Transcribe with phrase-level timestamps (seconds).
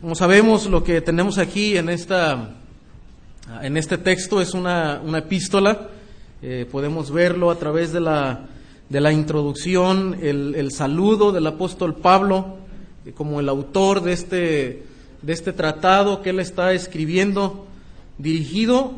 [0.00, 2.50] como sabemos, lo que tenemos aquí en, esta,
[3.62, 5.88] en este texto es una, una epístola.
[6.42, 8.46] Eh, podemos verlo a través de la,
[8.88, 12.58] de la introducción, el, el saludo del apóstol Pablo
[13.06, 14.82] eh, como el autor de este,
[15.22, 17.66] de este tratado que él está escribiendo,
[18.18, 18.92] dirigido,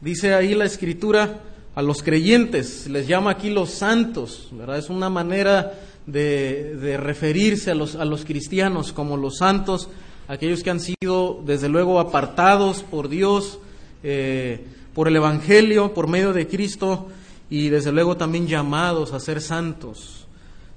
[0.00, 1.40] dice ahí la escritura,
[1.74, 4.76] a los creyentes, les llama aquí los santos, ¿verdad?
[4.76, 5.72] Es una manera
[6.04, 9.88] de, de referirse a los, a los cristianos como los santos,
[10.28, 13.58] aquellos que han sido desde luego apartados por Dios,
[14.02, 17.08] eh, por el Evangelio, por medio de Cristo
[17.50, 20.26] y desde luego también llamados a ser santos.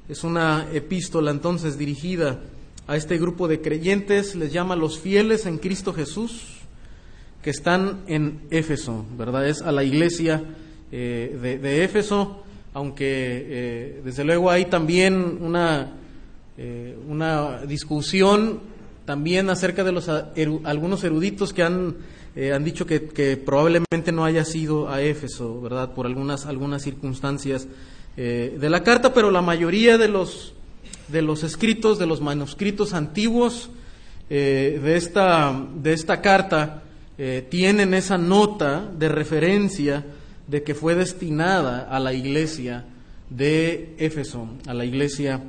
[0.09, 2.39] Es una epístola entonces dirigida
[2.87, 6.59] a este grupo de creyentes, les llama los fieles en Cristo Jesús,
[7.41, 9.47] que están en Éfeso, ¿verdad?
[9.47, 10.43] Es a la iglesia
[10.91, 12.43] eh, de, Éfeso,
[12.73, 15.93] aunque eh, desde luego hay también una,
[17.07, 18.74] una discusión
[19.05, 21.95] también acerca de los algunos eruditos que han,
[22.35, 22.99] eh, han dicho que,
[23.37, 25.93] probablemente no haya sido a Éfeso, ¿verdad?
[25.93, 27.67] Por algunas, algunas circunstancias
[28.17, 30.53] eh, de la carta, pero la mayoría de los,
[31.07, 33.69] de los escritos, de los manuscritos antiguos
[34.29, 36.81] eh, de, esta, de esta carta,
[37.49, 40.03] tienen esa nota de referencia
[40.47, 42.83] de que fue destinada a la iglesia
[43.29, 45.41] de Éfeso, a la iglesia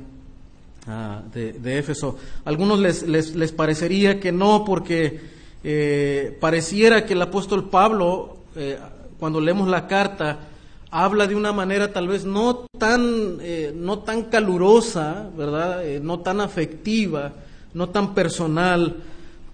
[0.87, 2.17] uh, de, de, Éfeso.
[2.45, 5.19] Algunos les, les, les, parecería que no, porque
[5.63, 8.77] eh, pareciera que el apóstol Pablo, eh,
[9.19, 10.39] cuando leemos la carta,
[10.91, 15.83] habla de una manera tal vez no tan, eh, no tan calurosa, ¿verdad?
[16.01, 17.33] No tan afectiva,
[17.73, 18.95] no tan personal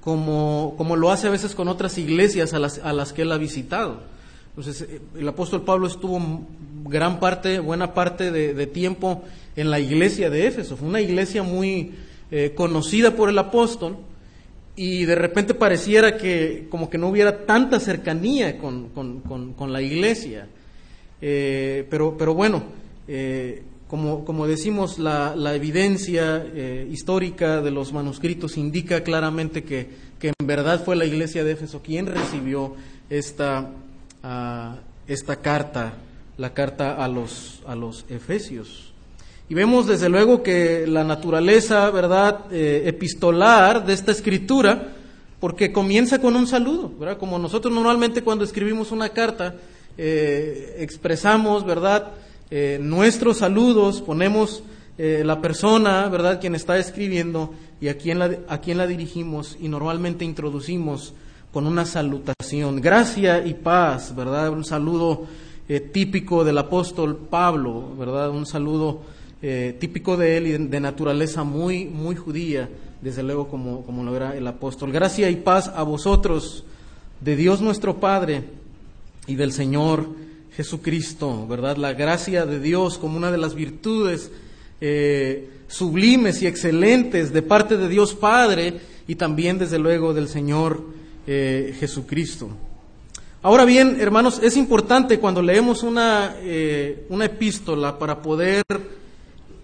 [0.01, 3.31] como, como lo hace a veces con otras iglesias a las, a las que él
[3.31, 3.97] ha visitado.
[4.49, 4.87] Entonces,
[5.17, 6.21] el apóstol Pablo estuvo
[6.83, 9.23] gran parte, buena parte de, de tiempo
[9.55, 10.77] en la iglesia de Éfeso.
[10.77, 11.91] Fue una iglesia muy
[12.31, 13.97] eh, conocida por el apóstol
[14.75, 19.81] y de repente pareciera que como que no hubiera tanta cercanía con, con, con, la
[19.81, 20.47] iglesia.
[21.21, 22.63] Eh, pero, pero bueno,
[23.07, 26.43] eh, como, como, decimos, la, la evidencia
[26.89, 29.87] histórica de los manuscritos indica claramente que,
[30.19, 32.73] que en verdad fue la iglesia de Éfeso quien recibió
[33.09, 33.69] esta
[34.23, 34.75] uh,
[35.07, 35.93] esta carta,
[36.37, 38.92] la carta a los, a los Efesios.
[39.49, 44.93] Y vemos desde luego que la naturaleza, ¿verdad?, eh, epistolar de esta escritura,
[45.41, 47.17] porque comienza con un saludo, ¿verdad?
[47.17, 49.55] Como nosotros normalmente cuando escribimos una carta,
[49.97, 52.13] eh, expresamos, ¿verdad?,
[52.49, 54.63] eh, nuestros saludos, ponemos
[54.95, 59.67] la persona, ¿verdad?, quien está escribiendo y a quién, la, a quién la dirigimos y
[59.67, 61.15] normalmente introducimos
[61.51, 62.79] con una salutación.
[62.79, 64.51] Gracia y paz, ¿verdad?
[64.51, 65.25] Un saludo
[65.91, 68.29] típico del apóstol Pablo, ¿verdad?
[68.29, 69.01] Un saludo
[69.45, 72.69] eh, típico de él y de, naturaleza muy, muy judía,
[73.01, 74.93] desde luego como, como lo era el apóstol.
[74.93, 76.63] Gracia y paz a vosotros,
[77.19, 78.45] de Dios nuestro Padre
[79.27, 80.07] y del Señor
[80.55, 81.75] Jesucristo, ¿verdad?
[81.75, 84.31] La gracia de Dios como una de las virtudes
[84.79, 88.79] eh, sublimes y excelentes de parte de Dios Padre
[89.09, 90.85] y también, desde luego, del Señor
[91.27, 92.47] eh, Jesucristo.
[93.41, 96.33] Ahora bien, hermanos, es importante cuando leemos una,
[97.09, 98.63] una epístola para poder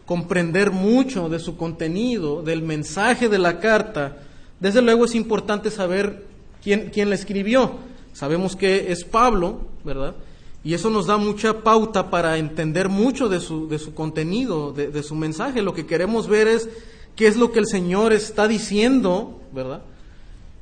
[0.09, 4.17] comprender mucho de su contenido, del mensaje de la carta,
[4.59, 6.25] desde luego es importante saber
[6.63, 7.73] quién, quién la escribió.
[8.13, 10.15] Sabemos que es Pablo, ¿verdad?
[10.63, 14.87] Y eso nos da mucha pauta para entender mucho de su, de su contenido, de,
[14.87, 15.61] de su mensaje.
[15.61, 16.67] Lo que queremos ver es
[17.15, 19.83] qué es lo que el Señor está diciendo, ¿verdad?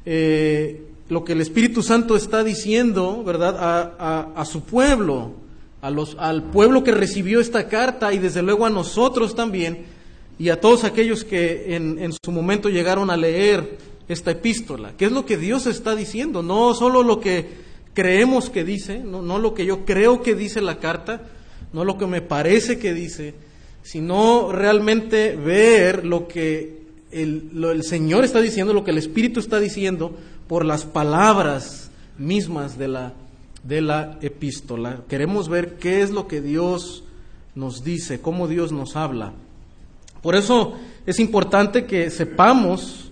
[0.06, 5.47] Eh, lo que el Espíritu Santo está diciendo, ¿verdad?, a, a, a su pueblo,
[5.82, 9.86] a los, al pueblo que recibió esta carta y desde luego a nosotros también
[10.40, 13.78] y a todos aquellos que en, en su momento llegaron a leer
[14.08, 14.94] esta epístola.
[14.98, 16.44] ¿Qué es lo que Dios está diciendo?
[16.44, 20.62] No solo lo que creemos que dice, no, no lo que yo creo que dice
[20.62, 21.24] la carta,
[21.74, 23.34] no lo que me parece que dice,
[23.84, 26.78] sino realmente ver lo que
[27.12, 30.16] el, el, Señor está diciendo, lo que el Espíritu está diciendo
[30.48, 33.14] por las palabras mismas de la,
[33.64, 35.02] de la epístola.
[35.08, 37.04] Queremos ver qué es lo que Dios
[37.56, 39.34] nos dice, cómo Dios nos habla.
[40.22, 40.74] Por eso
[41.06, 43.12] es importante que sepamos,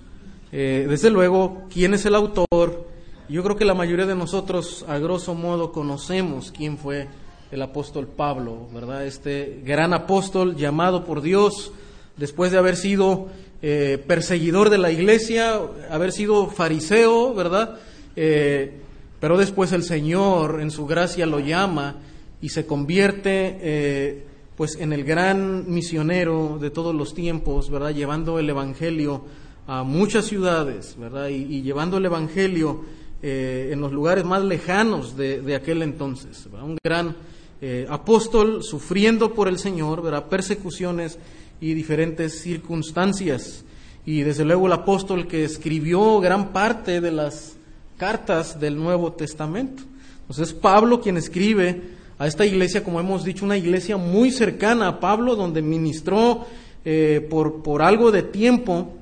[0.51, 2.88] eh, desde luego, quién es el autor.
[3.27, 7.07] Yo creo que la mayoría de nosotros, a grosso modo, conocemos quién fue
[7.51, 9.06] el apóstol Pablo, ¿verdad?
[9.06, 11.71] Este gran apóstol llamado por Dios
[12.18, 13.27] después de haber sido
[13.62, 15.59] eh, perseguidor de la iglesia,
[15.89, 17.77] haber sido fariseo, ¿verdad?
[18.15, 18.81] Eh,
[19.19, 21.95] pero después el Señor en su gracia lo llama
[22.41, 24.25] y se convierte eh,
[24.56, 27.91] pues en el gran misionero de todos los tiempos, ¿verdad?
[27.91, 29.23] Llevando el Evangelio
[29.67, 31.29] a muchas ciudades, ¿verdad?
[31.29, 32.83] Y, llevando el Evangelio
[33.21, 36.47] eh, en los lugares más lejanos de, aquel entonces.
[36.63, 37.15] Un gran
[37.62, 40.25] eh, apóstol sufriendo por el Señor, ¿verdad?
[40.25, 41.17] Persecuciones
[41.59, 43.65] y diferentes circunstancias.
[44.06, 47.57] Y desde luego el apóstol que escribió gran parte de las
[47.97, 49.83] cartas del Nuevo Testamento.
[50.21, 51.81] Entonces es Pablo quien escribe
[52.18, 56.45] a esta iglesia, como hemos dicho, una iglesia muy cercana a Pablo, donde ministró
[56.83, 58.94] eh, por, por algo de tiempo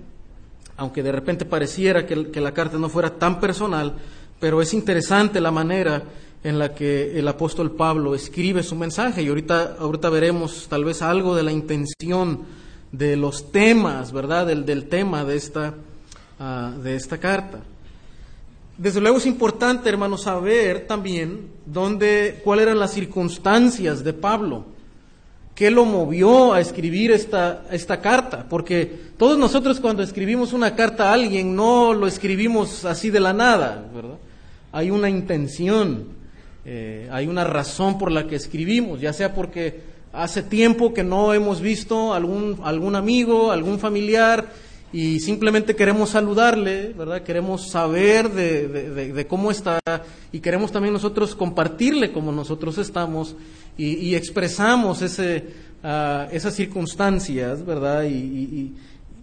[0.77, 3.93] aunque de repente pareciera que, la carta no fuera tan personal,
[4.39, 6.03] pero es interesante la manera
[6.43, 11.01] en la que el apóstol Pablo escribe su mensaje y ahorita, ahorita veremos tal vez
[11.01, 12.41] algo de la intención
[12.91, 14.47] de los temas, ¿verdad?
[14.47, 15.73] Del, del tema de esta,
[16.39, 17.59] ah, de esta carta.
[18.77, 24.65] Desde luego es importante, hermanos, saber también dónde, cuáles eran las circunstancias de Pablo.
[25.53, 28.47] ¿Qué lo movió a escribir esta, esta carta?
[28.49, 33.33] Porque todos nosotros cuando escribimos una carta a alguien no lo escribimos así de la
[33.33, 34.17] nada, ¿verdad?
[34.71, 36.07] Hay una intención,
[36.65, 39.81] eh, hay una razón por la que escribimos, ya sea porque
[40.11, 44.47] hace tiempo que no hemos visto algún, algún amigo, algún familiar
[44.93, 47.23] y simplemente queremos saludarle, ¿verdad?
[47.23, 49.79] Queremos saber de cómo está
[50.31, 53.35] y queremos también nosotros compartirle cómo nosotros estamos
[53.77, 55.45] y, expresamos ese,
[55.83, 58.03] ah, esas circunstancias, ¿verdad?
[58.05, 58.73] Y,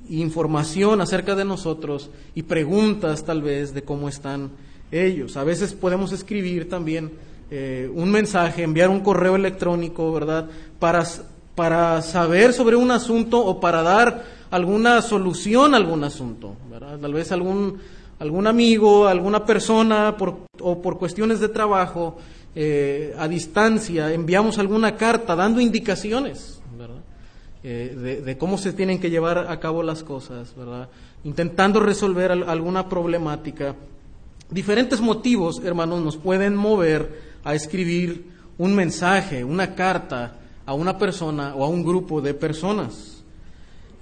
[0.09, 4.51] información acerca de nosotros y preguntas tal vez de cómo están
[4.91, 5.37] ellos.
[5.37, 7.13] A veces podemos escribir también
[7.49, 10.49] eh, un mensaje, enviar un correo electrónico, ¿verdad?
[10.81, 11.07] Para,
[11.55, 16.57] para saber sobre un asunto o para dar alguna solución a algún asunto.
[17.01, 17.79] Tal vez algún,
[18.19, 22.17] algún amigo, alguna persona por, o por cuestiones de trabajo
[22.55, 26.61] eh, a distancia, enviamos alguna carta dando indicaciones
[27.63, 30.55] eh, de, cómo se tienen que llevar a cabo las cosas,
[31.25, 33.77] intentando resolver alguna problemática.
[34.51, 41.55] Diferentes motivos, hermanos, nos pueden mover a escribir un mensaje, una carta a una persona
[41.55, 43.20] o a un grupo de personas.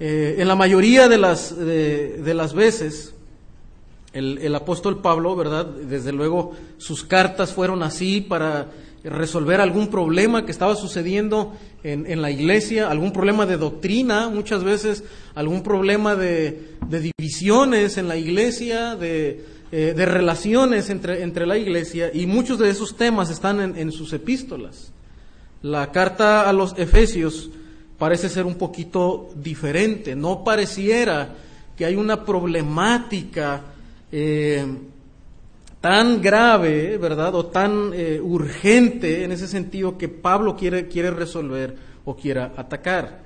[0.01, 3.15] Eh, en la mayoría de las, de las veces,
[4.13, 5.67] el, apóstol Pablo, ¿verdad?
[5.67, 8.69] Desde luego sus cartas fueron así para
[9.05, 11.55] resolver algún problema que estaba sucediendo
[11.85, 15.05] en, la iglesia, algún problema de doctrina, muchas veces
[15.35, 22.27] algún problema de, divisiones en la iglesia, de, eh, relaciones entre, entre, la iglesia, y
[22.27, 24.91] muchos de esos temas están en, en sus epístolas.
[25.63, 27.51] La carta a los Efesios
[27.99, 31.35] parece ser un poquito diferente, no pareciera
[31.77, 33.63] que hay una problemática
[34.11, 34.65] eh,
[35.81, 37.35] tan grave, ¿verdad?
[37.35, 43.23] O tan eh, urgente en ese sentido que Pablo quiere, quiere resolver o quiera atacar.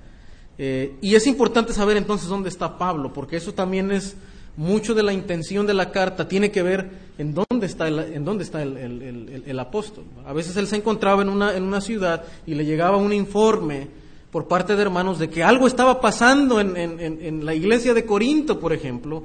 [0.59, 4.17] Eh, y es importante saber entonces dónde está Pablo, porque eso también es
[4.57, 8.25] mucho de la intención de la carta, tiene que ver en dónde está el, en
[8.25, 10.05] dónde está el, apóstol.
[10.27, 14.02] A veces él se encontraba en una, en una ciudad y le llegaba un informe
[14.33, 18.59] por parte de hermanos de que algo estaba pasando en, en la iglesia de Corinto,
[18.59, 19.23] por ejemplo,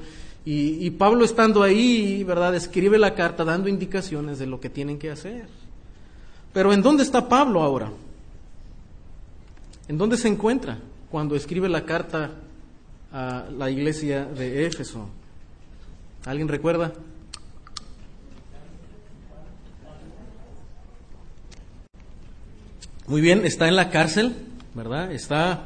[0.49, 2.55] y, Pablo estando ahí, ¿verdad?
[2.55, 5.45] Escribe la carta dando indicaciones de lo que tienen que hacer.
[6.53, 7.91] Pero ¿en dónde está Pablo ahora?
[9.89, 10.79] ¿En dónde se encuentra
[11.11, 12.31] cuando escribe la carta
[13.11, 15.09] a la iglesia de Éfeso?
[16.23, 16.93] ¿Alguien recuerda?
[23.07, 24.33] Muy bien, está en la cárcel,
[24.77, 25.11] ¿verdad?
[25.11, 25.65] Está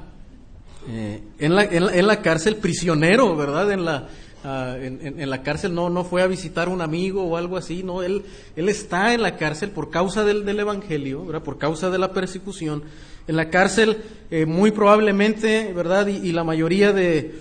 [0.89, 3.71] eh, en, la, en, la, cárcel prisionero, ¿verdad?
[3.71, 4.07] En la,
[4.43, 8.01] Ah, en, la cárcel, no, no fue a visitar un amigo o algo así, no,
[8.01, 8.23] él,
[8.55, 11.43] él está en la cárcel por causa del, del Evangelio, ¿verdad?
[11.43, 12.81] por causa de la persecución.
[13.27, 13.97] En la cárcel,
[14.31, 16.07] eh, muy probablemente, ¿verdad?
[16.07, 17.39] Y, la mayoría de,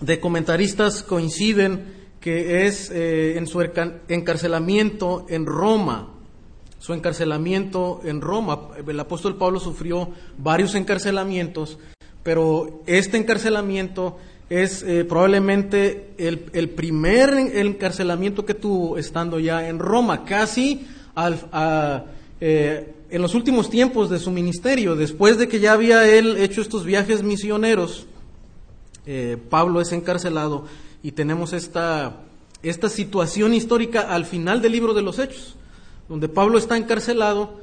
[0.00, 6.13] de, comentaristas coinciden que es eh, en su encarcelamiento en Roma,
[6.84, 8.60] su encarcelamiento en Roma.
[8.86, 11.78] El apóstol Pablo sufrió varios encarcelamientos,
[12.22, 14.18] pero este encarcelamiento
[14.50, 20.86] es eh, probablemente el, primer encarcelamiento que tuvo estando ya en Roma, casi
[22.42, 26.60] eh, en los últimos tiempos de su ministerio, después de que ya había él hecho
[26.60, 28.04] estos viajes misioneros,
[29.06, 30.66] eh, Pablo es encarcelado
[31.02, 32.16] y tenemos esta,
[32.62, 35.56] esta situación histórica al final del libro de los Hechos,
[36.08, 37.60] donde Pablo está encarcelado,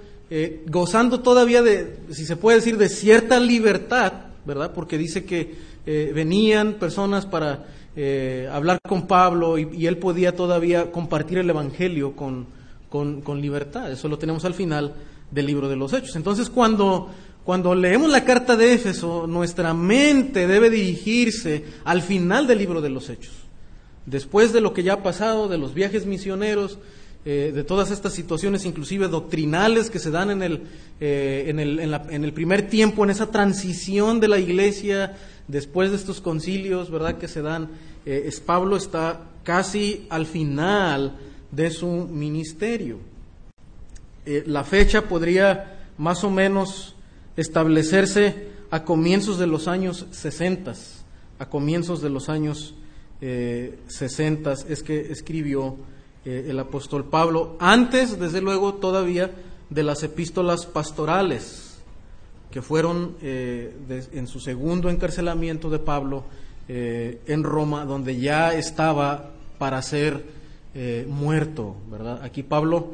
[0.68, 4.14] gozando todavía de, si se puede decir, de cierta libertad,
[4.46, 4.72] ¿verdad?
[4.74, 5.56] Porque dice que
[5.86, 12.16] eh, venían personas para eh, hablar con Pablo y, él podía todavía compartir el Evangelio
[12.16, 12.46] con,
[12.90, 13.92] con, libertad.
[13.92, 14.94] Eso lo tenemos al final
[15.32, 16.16] del libro de los Hechos.
[16.16, 17.10] Entonces, cuando,
[17.44, 22.90] cuando leemos la carta de Éfeso, nuestra mente debe dirigirse al final del libro de
[22.90, 23.34] los Hechos.
[24.06, 26.78] Después de lo que ya ha pasado, de los viajes misioneros,
[27.24, 30.64] eh, de todas estas situaciones, inclusive doctrinales que se dan en el,
[31.00, 35.98] eh, en, el, en, el, primer tiempo, en esa transición de la iglesia, después de
[35.98, 37.70] estos concilios, ¿verdad?, que se dan,
[38.06, 41.18] eh, es, Pablo está casi al final
[41.52, 43.00] de su ministerio.
[44.26, 46.96] la fecha podría más o menos
[47.36, 50.74] establecerse a comienzos de los años 60,
[51.40, 52.76] a comienzos de los años
[53.20, 55.78] eh, 60 es que escribió
[56.24, 59.32] eh, el apóstol Pablo, antes, desde luego, todavía
[59.72, 61.80] de las epístolas pastorales,
[62.52, 63.74] que fueron eh,
[64.14, 66.26] en su segundo encarcelamiento de Pablo
[66.68, 70.42] eh, en Roma, donde ya estaba para ser
[71.08, 72.22] muerto, ¿verdad?
[72.24, 72.94] Aquí Pablo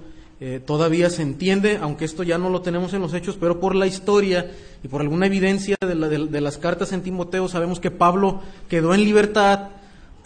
[0.66, 3.86] todavía se entiende, aunque esto ya no lo tenemos en los hechos, pero por la
[3.86, 4.50] historia
[4.84, 9.70] y por alguna evidencia de, las cartas en Timoteo sabemos que Pablo quedó en libertad,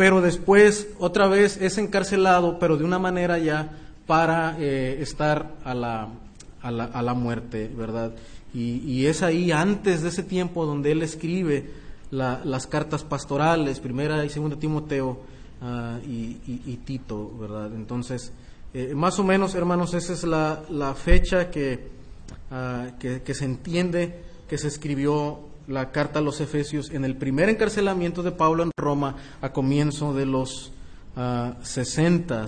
[0.02, 3.70] pero después otra vez es encarcelado, pero de una manera ya
[4.08, 6.08] para eh, estar a la,
[6.60, 8.12] a, la, a la, muerte, ¿verdad?
[8.52, 11.70] Y, es ahí, antes de ese tiempo, donde él escribe
[12.10, 15.20] las cartas pastorales, primera y segunda Timoteo
[15.62, 17.72] ah, y, y Tito, ¿verdad?
[17.76, 18.32] Entonces,
[18.74, 21.52] eh, más o menos, hermanos, esa es la, fecha
[22.50, 27.16] ah, que, que, se entiende que se escribió la carta a los Efesios en el
[27.16, 30.72] primer encarcelamiento de Pablo en Roma a comienzo de los
[31.16, 32.46] ah, 60.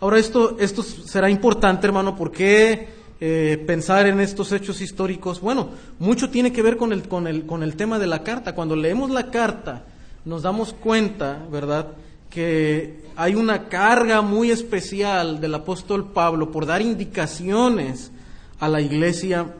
[0.00, 2.88] Ahora, esto, esto será importante, hermano, porque
[3.20, 5.40] eh, pensar en estos hechos históricos?
[5.40, 5.68] Bueno,
[6.00, 8.54] mucho tiene que ver con el, con, el, con el tema de la carta.
[8.54, 9.84] Cuando leemos la carta,
[10.24, 11.88] nos damos cuenta, ¿verdad?,
[12.28, 18.10] que hay una carga muy especial del apóstol Pablo por dar indicaciones
[18.58, 19.54] a la iglesia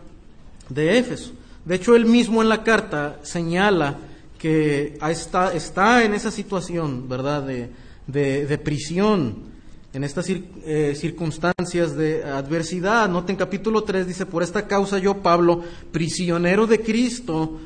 [0.69, 1.33] de Éfeso.
[1.64, 3.99] De hecho, él mismo en la carta señala
[4.38, 7.71] que está, en esa situación, ¿verdad?, de,
[8.07, 9.52] de, prisión,
[9.92, 13.09] en estas eh, circunstancias de adversidad.
[13.09, 17.61] Noten capítulo 3, dice, por esta causa yo, Pablo, prisionero de Cristo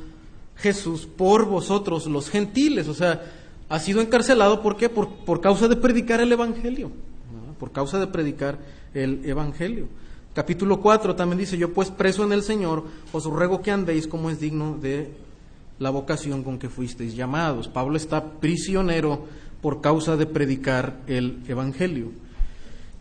[0.57, 2.89] Jesús, por vosotros los gentiles.
[2.89, 3.23] O sea,
[3.69, 4.89] ha sido encarcelado, ¿por qué?
[4.89, 6.91] Por, por causa de predicar el Evangelio,
[7.59, 8.59] por causa de predicar
[8.95, 9.89] el Evangelio.
[10.37, 14.29] Capítulo 4 también dice, yo pues preso en el Señor, os ruego que andéis como
[14.29, 15.09] es digno de
[15.79, 17.69] la vocación con que fuisteis llamados.
[17.69, 19.25] Pablo está prisionero
[19.63, 22.13] por causa de predicar el Evangelio.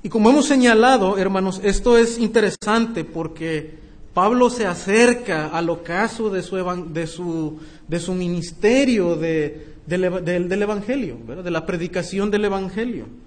[0.01, 3.79] Y como hemos señalado, hermanos, esto es interesante porque
[4.13, 6.55] Pablo se acerca al ocaso de su,
[6.93, 13.24] de su, de su ministerio de, del, Evangelio, de la predicación del Evangelio.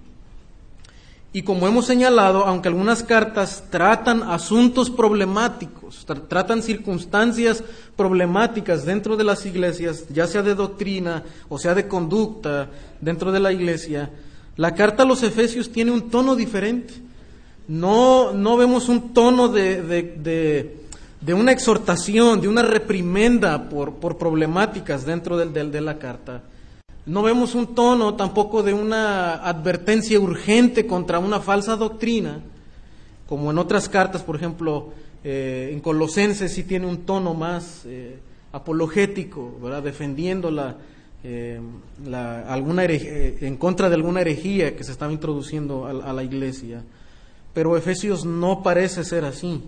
[1.31, 7.63] Y como hemos señalado, aunque algunas cartas tratan asuntos problemáticos, tratan circunstancias
[7.97, 12.71] problemáticas dentro de las iglesias, ya sea de doctrina o sea de conducta
[13.01, 14.11] dentro de la iglesia,
[14.57, 16.95] la carta a los Efesios tiene un tono diferente.
[17.69, 19.83] No, no vemos un tono de,
[21.21, 26.43] de, una exhortación, de una reprimenda por, por problemáticas dentro de la carta
[27.09, 32.41] no vemos un tono tampoco de una advertencia urgente contra una falsa doctrina,
[33.27, 34.93] como en otras cartas, por ejemplo,
[35.25, 38.19] eh, en Colosenses sí tiene un tono más eh,
[38.53, 39.83] apologético, ¿verdad?
[39.83, 40.77] defendiendo la,
[41.25, 41.59] eh,
[42.47, 46.83] alguna en contra de alguna herejía que se estaba introduciendo a, la iglesia.
[47.55, 49.63] Pero Efesios no parece ser así.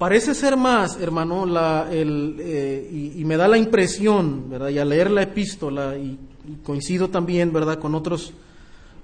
[0.00, 4.70] Parece ser más, hermano, la, eh, y, me da la impresión, ¿verdad?
[4.70, 6.18] Y al leer la epístola, y,
[6.64, 8.32] coincido también, ¿verdad?, con otros,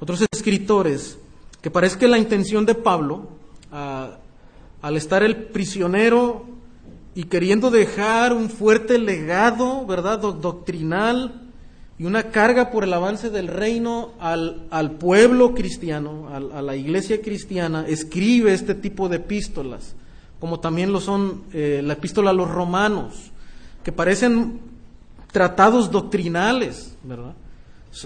[0.00, 1.18] otros escritores,
[1.60, 3.28] que parece que la intención de Pablo,
[3.70, 6.46] al estar el prisionero
[7.14, 11.42] y queriendo dejar un fuerte legado, ¿verdad?, doctrinal
[11.98, 17.20] y una carga por el avance del reino al, al pueblo cristiano, a la iglesia
[17.20, 19.94] cristiana, escribe este tipo de epístolas
[20.40, 23.30] como también lo son eh, la epístola a los romanos,
[23.82, 24.60] que parecen
[25.32, 27.34] tratados doctrinales, ¿verdad?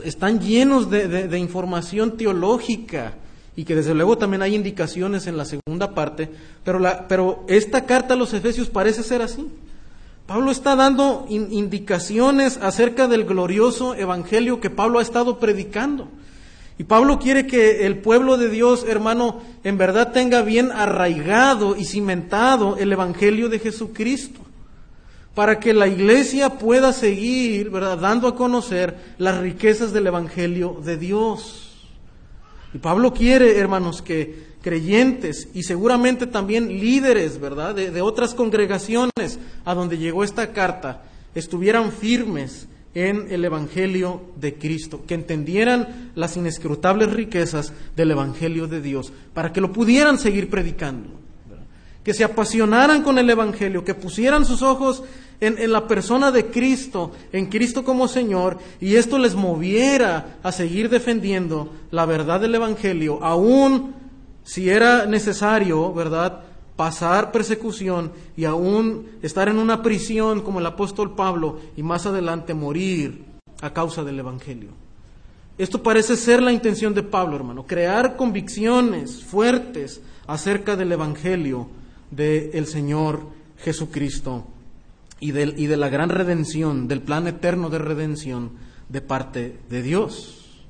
[0.05, 3.15] Están llenos de, información teológica
[3.57, 6.31] y que desde luego también hay indicaciones en la segunda parte,
[6.65, 9.49] pero, la, pero esta carta a los Efesios parece ser así.
[10.27, 16.07] Pablo está dando indicaciones acerca del glorioso evangelio que Pablo ha estado predicando.
[16.81, 21.85] Y Pablo quiere que el pueblo de Dios, hermano, en verdad tenga bien arraigado y
[21.85, 24.41] cimentado el Evangelio de Jesucristo,
[25.35, 30.97] para que la iglesia pueda seguir, ¿verdad?, dando a conocer las riquezas del Evangelio de
[30.97, 31.87] Dios.
[32.73, 39.39] Y Pablo quiere, hermanos, que creyentes y seguramente también líderes, ¿verdad?, de, de otras congregaciones
[39.67, 41.03] a donde llegó esta carta,
[41.35, 48.81] estuvieran firmes en el Evangelio de Cristo, que entendieran las inescrutables riquezas del Evangelio de
[48.81, 51.09] Dios, para que lo pudieran seguir predicando,
[52.03, 55.05] que se apasionaran con el Evangelio, que pusieran sus ojos
[55.41, 60.51] en, en, la persona de Cristo, en Cristo como Señor, y esto les moviera a
[60.51, 63.95] seguir defendiendo la verdad del Evangelio, aún
[64.43, 66.41] si era necesario, ¿verdad?,
[66.81, 72.55] pasar persecución y aún estar en una prisión como el apóstol Pablo y más adelante
[72.55, 73.23] morir
[73.61, 74.71] a causa del Evangelio.
[75.59, 81.69] Esto parece ser la intención de Pablo, hermano, crear convicciones fuertes acerca del Evangelio
[82.11, 83.27] del Señor
[83.59, 84.47] Jesucristo
[85.21, 88.53] y de, y de la gran redención, del plan eterno de redención
[88.89, 90.65] de parte de Dios.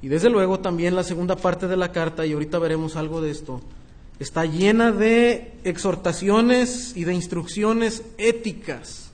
[0.00, 3.32] Y desde luego también la segunda parte de la carta, y ahorita veremos algo de
[3.32, 3.62] esto,
[4.18, 9.12] está llena de exhortaciones y de instrucciones éticas,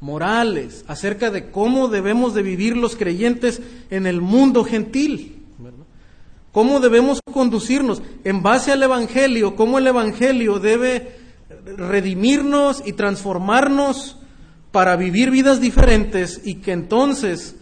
[0.00, 3.60] morales, acerca de cómo debemos de vivir los creyentes
[3.90, 5.36] en el mundo gentil.
[6.52, 11.16] Cómo debemos conducirnos en base al Evangelio, cómo el Evangelio debe
[11.76, 14.16] redimirnos y transformarnos
[14.72, 17.54] para vivir vidas diferentes y que entonces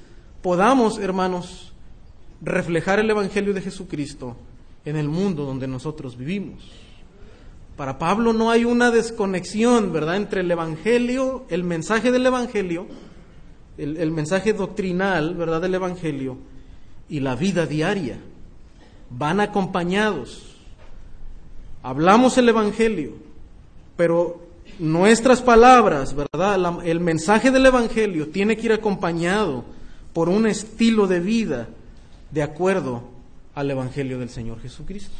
[0.42, 1.72] podamos, hermanos,
[2.40, 4.36] reflejar el Evangelio de Jesucristo
[4.88, 6.62] en el mundo donde nosotros vivimos.
[7.76, 12.86] Para Pablo no hay una desconexión, ¿verdad?, entre el Evangelio, el mensaje del Evangelio,
[13.76, 16.38] el, mensaje doctrinal, ¿verdad?, del Evangelio
[17.08, 18.18] y la vida diaria.
[19.10, 20.56] Van acompañados.
[21.82, 23.12] Hablamos el Evangelio,
[23.96, 24.40] pero
[24.78, 29.64] nuestras palabras, ¿verdad?, el mensaje del Evangelio tiene que ir acompañado
[30.14, 31.68] por un estilo de vida
[32.32, 33.17] de acuerdo
[33.58, 35.16] al Evangelio del Señor Jesucristo.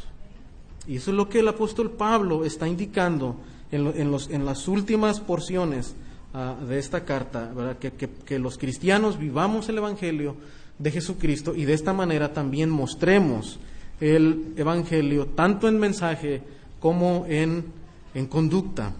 [0.87, 3.35] Y eso es lo que el apóstol Pablo está indicando
[3.69, 5.93] en, en, los, en las últimas porciones
[6.33, 10.37] uh, de esta carta, que, que, que, los cristianos vivamos el Evangelio
[10.77, 13.59] de Jesucristo y de esta manera también mostremos
[13.99, 16.41] el Evangelio tanto en mensaje
[16.79, 17.65] como en,
[18.13, 18.93] en conducta.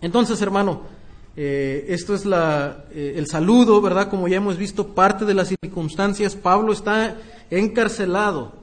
[0.00, 0.80] Entonces, hermano,
[1.36, 4.08] eh, esto es la, eh, el saludo, ¿verdad?
[4.08, 6.34] Como ya hemos visto, parte de las circunstancias.
[6.36, 7.16] Pablo está
[7.50, 8.60] encarcelado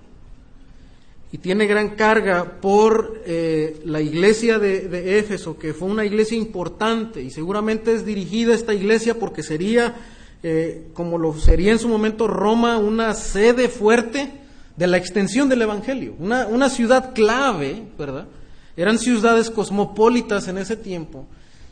[1.32, 7.22] y tiene gran carga por eh, la iglesia de, Éfeso, que fue una iglesia importante
[7.22, 9.96] y seguramente es dirigida esta iglesia porque sería,
[10.42, 14.32] eh, como lo sería en su momento Roma, una sede fuerte
[14.78, 18.28] de la extensión del Evangelio, una, una ciudad clave, ¿verdad?
[18.78, 21.26] Eran ciudades cosmopolitas en ese tiempo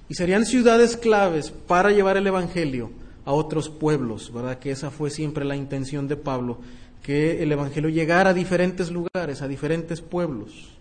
[0.10, 2.90] y serían ciudades claves para llevar el Evangelio
[3.24, 4.60] a otros pueblos, ¿verdad?
[4.60, 6.60] Que esa fue siempre la intención de Pablo
[7.06, 10.72] que el Evangelio llegara a diferentes lugares, a diferentes pueblos.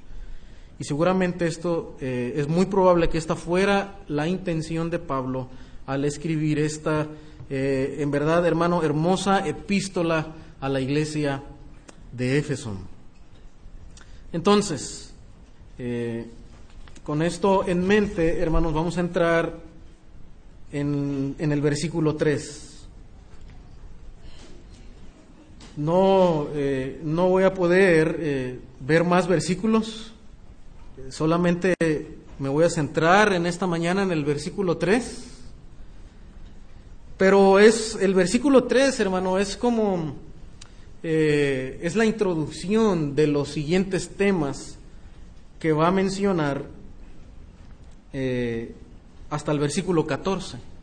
[0.78, 5.48] Y seguramente esto eh, es muy probable que esta fuera la intención de Pablo
[5.86, 7.08] al escribir esta,
[7.50, 10.28] eh, en verdad, hermano, hermosa epístola
[10.62, 11.42] a la iglesia
[12.10, 12.74] de Éfeso.
[14.32, 15.12] Entonces,
[15.78, 16.26] eh,
[17.02, 19.58] con esto en mente, hermanos, vamos a entrar
[20.72, 22.73] en, en el versículo 3.
[25.76, 30.12] No, eh, no voy a poder eh, ver más versículos,
[31.10, 31.74] solamente
[32.38, 35.30] me voy a centrar en esta mañana en el versículo 3.
[37.16, 40.14] Pero es el versículo 3, hermano, es como
[41.02, 44.76] eh, es la introducción de los siguientes temas
[45.58, 46.66] que va a mencionar
[49.28, 50.73] hasta el versículo 14.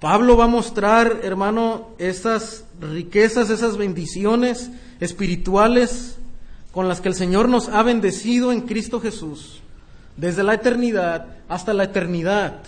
[0.00, 6.16] Pablo va a mostrar, hermano, esas riquezas, esas bendiciones espirituales
[6.72, 9.60] con las que el Señor nos ha bendecido en Cristo Jesús,
[10.16, 12.62] desde la eternidad hasta la eternidad.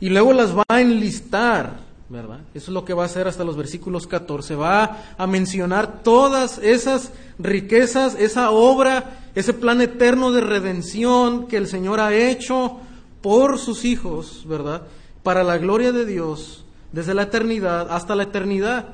[0.00, 1.78] Y luego las va a enlistar,
[2.10, 2.40] ¿verdad?
[2.52, 4.54] Eso es lo que va a hacer hasta los versículos 14.
[4.56, 11.68] Va a mencionar todas esas riquezas, esa obra, ese plan eterno de redención que el
[11.68, 12.78] Señor ha hecho
[13.22, 14.82] por sus hijos, ¿verdad?
[15.22, 18.88] Para la gloria de Dios desde la eternidad hasta la eternidad.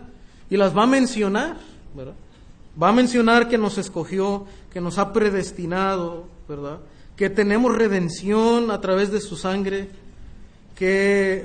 [0.50, 1.56] Y las va a mencionar,
[1.94, 2.14] ¿verdad?
[2.80, 6.78] Va a mencionar que nos escogió, que nos ha predestinado, ¿verdad?
[7.16, 9.88] Que tenemos redención a través de su sangre,
[10.74, 11.44] que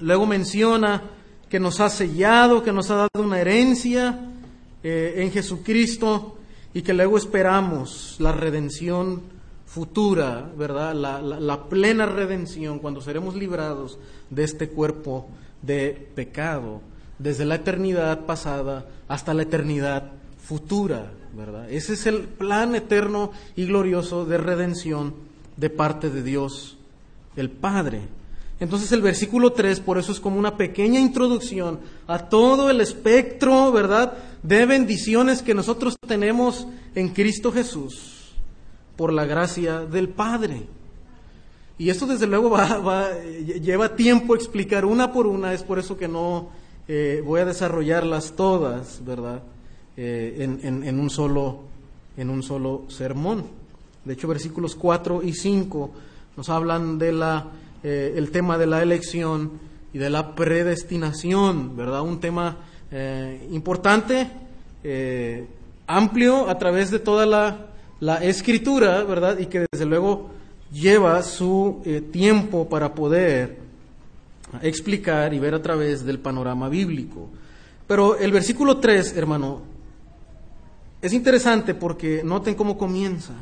[0.00, 1.02] luego menciona
[1.48, 4.18] que nos ha sellado, que nos ha dado una herencia
[4.82, 6.36] eh, en Jesucristo
[6.74, 9.22] y que luego esperamos la redención
[9.76, 10.94] futura, ¿verdad?
[10.94, 13.98] La, plena redención, cuando seremos librados
[14.30, 15.28] de este cuerpo
[15.60, 16.80] de pecado,
[17.18, 20.12] desde la eternidad pasada hasta la eternidad
[20.42, 21.70] futura, ¿verdad?
[21.70, 25.12] Ese es el plan eterno y glorioso de redención
[25.58, 26.78] de parte de Dios,
[27.36, 28.00] el Padre.
[28.60, 33.70] Entonces el versículo 3, por eso es como una pequeña introducción a todo el espectro,
[33.72, 38.15] ¿verdad?, de bendiciones que nosotros tenemos en Cristo Jesús
[38.96, 40.66] por la gracia del Padre.
[41.78, 46.08] Y esto desde luego va, lleva tiempo explicar una por una, es por eso que
[46.08, 46.48] no
[46.88, 49.42] eh, voy a desarrollarlas todas, ¿verdad?,
[49.98, 51.60] eh, en, un solo,
[52.16, 53.44] en un solo sermón.
[54.04, 55.90] De hecho, versículos 4 y 5
[56.36, 57.42] nos hablan de
[57.82, 59.52] eh, tema de la elección
[59.92, 62.02] y de la predestinación, ¿verdad?
[62.02, 62.58] Un tema
[63.50, 64.30] importante,
[65.86, 67.66] amplio a través de toda la,
[68.00, 69.38] la, escritura, ¿verdad?
[69.38, 70.30] Y que desde luego
[70.72, 71.82] lleva su
[72.12, 73.58] tiempo para poder
[74.62, 77.28] explicar y ver a través del panorama bíblico.
[77.86, 79.62] Pero el versículo 3, hermano,
[81.00, 83.34] es interesante porque noten cómo comienza.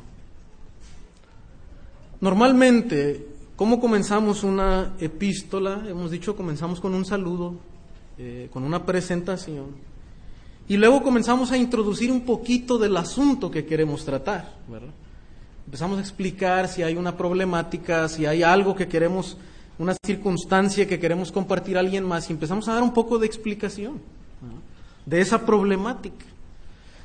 [2.21, 5.85] Normalmente ¿Cómo comenzamos una epístola?
[5.87, 7.55] Hemos dicho, comenzamos con un saludo,
[8.19, 9.67] eh, con una presentación.
[10.67, 14.93] Y luego comenzamos a introducir un poquito del asunto que queremos tratar, ¿verdad?
[15.67, 19.37] Empezamos a explicar si hay una problemática, si hay algo que queremos,
[19.79, 23.27] una circunstancia que queremos compartir a alguien más, y empezamos a dar un poco de
[23.27, 24.01] explicación
[25.07, 26.25] de esa problemática.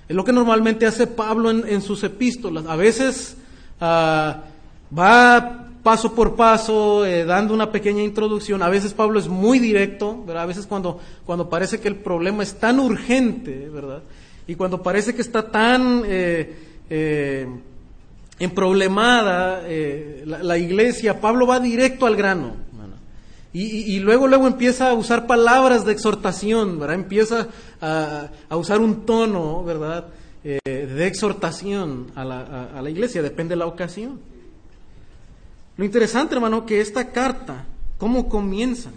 [0.08, 2.66] Es lo que normalmente hace Pablo en, sus epístolas.
[2.66, 3.38] A veces
[3.80, 4.42] ah,
[4.98, 8.62] va paso por paso, eh, dando una pequeña introducción.
[8.62, 10.44] A veces Pablo es muy directo, ¿verdad?
[10.44, 14.04] A veces cuando, cuando parece que el problema es tan urgente, ¿verdad?
[14.46, 17.48] Y cuando parece que está tan eh, eh,
[18.38, 22.54] emproblemada la, iglesia, Pablo va directo al grano.
[23.52, 26.98] Y, luego, luego empieza a usar palabras de exhortación, ¿verdad?
[26.98, 27.48] Empieza
[27.82, 30.06] a, a usar un tono, ¿verdad?
[30.44, 34.29] de exhortación a la, a la iglesia, depende de la ocasión.
[35.80, 37.64] Lo interesante, hermano, que esta carta,
[37.98, 38.92] ¿cómo comienza?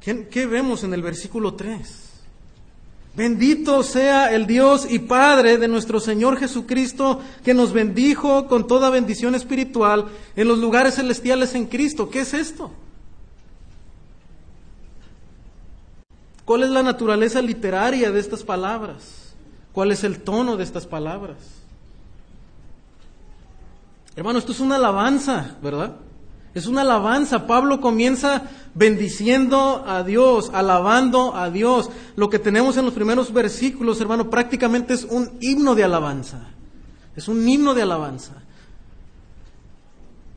[0.00, 2.10] ¿Qué, vemos en el versículo 3?
[3.16, 8.88] Bendito sea el Dios y Padre de nuestro Señor Jesucristo, que nos bendijo con toda
[8.90, 12.08] bendición espiritual en los lugares celestiales en Cristo.
[12.08, 12.70] ¿Qué es esto?
[16.44, 19.34] ¿Cuál es la naturaleza literaria de estas palabras?
[19.72, 21.59] ¿Cuál es el tono de estas palabras?
[24.16, 25.96] Hermano, esto es una alabanza, ¿verdad?
[26.52, 27.46] Es una alabanza.
[27.46, 28.42] Pablo comienza
[28.74, 31.90] bendiciendo a Dios, alabando a Dios.
[32.16, 36.48] Lo que tenemos en los primeros versículos, hermano, prácticamente es un himno de alabanza.
[37.14, 38.42] Es un himno de alabanza.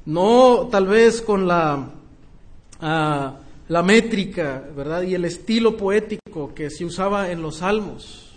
[0.05, 1.89] No tal vez con la,
[2.79, 3.35] ah,
[3.69, 5.01] la métrica, ¿verdad?
[5.03, 8.29] Y el estilo poético que se usaba en los salmos.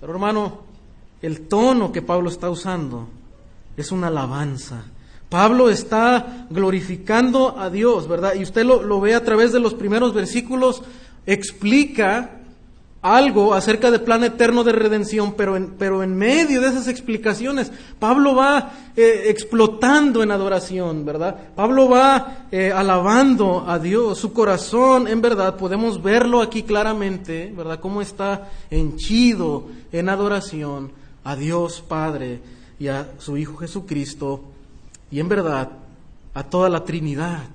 [0.00, 0.60] Pero hermano,
[1.20, 3.08] el tono que Pablo está usando
[3.76, 4.84] es una alabanza.
[5.28, 8.34] Pablo está glorificando a Dios, ¿verdad?
[8.36, 10.82] Y usted lo, ve a través de los primeros versículos,
[11.26, 12.38] explica
[13.02, 17.72] algo acerca del plan eterno de redención, pero en, pero en medio de esas explicaciones,
[17.98, 21.36] Pablo va eh, explotando en adoración, ¿verdad?
[21.56, 27.80] Pablo va eh, alabando a Dios, su corazón, en verdad, podemos verlo aquí claramente, ¿verdad?
[27.80, 30.92] Cómo está henchido en adoración
[31.24, 34.42] a Dios Padre y a su Hijo Jesucristo
[35.10, 35.70] y en verdad
[36.34, 37.48] a toda la Trinidad.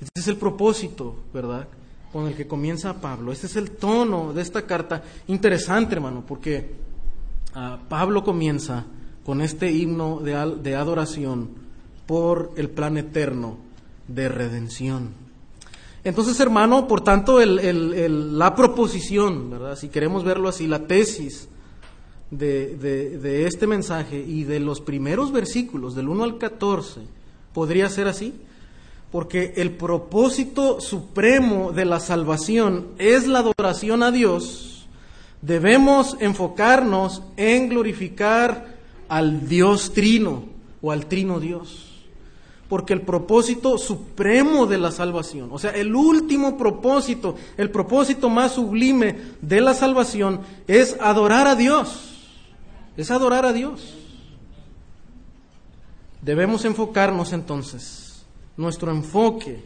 [0.00, 1.66] Este es el propósito, ¿verdad?
[2.12, 3.32] Con el que comienza Pablo.
[3.32, 5.02] Este es el tono de esta carta.
[5.28, 6.74] Interesante, hermano, porque
[7.54, 8.84] ah, Pablo comienza
[9.24, 11.50] con este himno de, de, adoración
[12.06, 13.56] por el plan eterno
[14.08, 15.10] de redención.
[16.04, 19.76] Entonces, hermano, por tanto, la proposición, ¿verdad?
[19.76, 21.48] Si queremos verlo así, la tesis
[22.32, 27.02] de, este mensaje y de los primeros versículos, del 1 al 14,
[27.52, 28.32] podría ser así,
[29.10, 34.86] porque el propósito supremo de la salvación es la adoración a Dios,
[35.42, 38.76] debemos enfocarnos en glorificar
[39.08, 40.44] al Dios trino
[40.80, 41.88] o al trino Dios.
[42.70, 48.52] Porque el propósito supremo de la salvación, o sea, el último propósito, el propósito más
[48.52, 52.11] sublime de la salvación es adorar a Dios
[52.96, 53.94] es adorar a Dios.
[56.20, 58.24] Debemos enfocarnos entonces,
[58.56, 59.62] nuestro enfoque,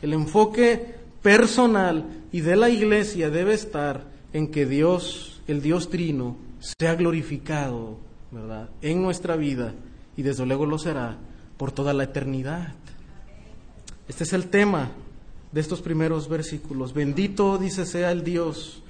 [0.00, 6.36] el enfoque personal y de la iglesia debe estar en que Dios, el Dios trino,
[6.78, 7.98] sea glorificado,
[8.30, 9.74] ¿verdad?, en nuestra vida
[10.16, 11.18] y desde luego lo será
[11.56, 12.74] por toda la eternidad.
[14.08, 14.90] Este es el tema
[15.52, 16.94] de estos primeros versículos.
[16.94, 18.82] Bendito, dice, sea el Dios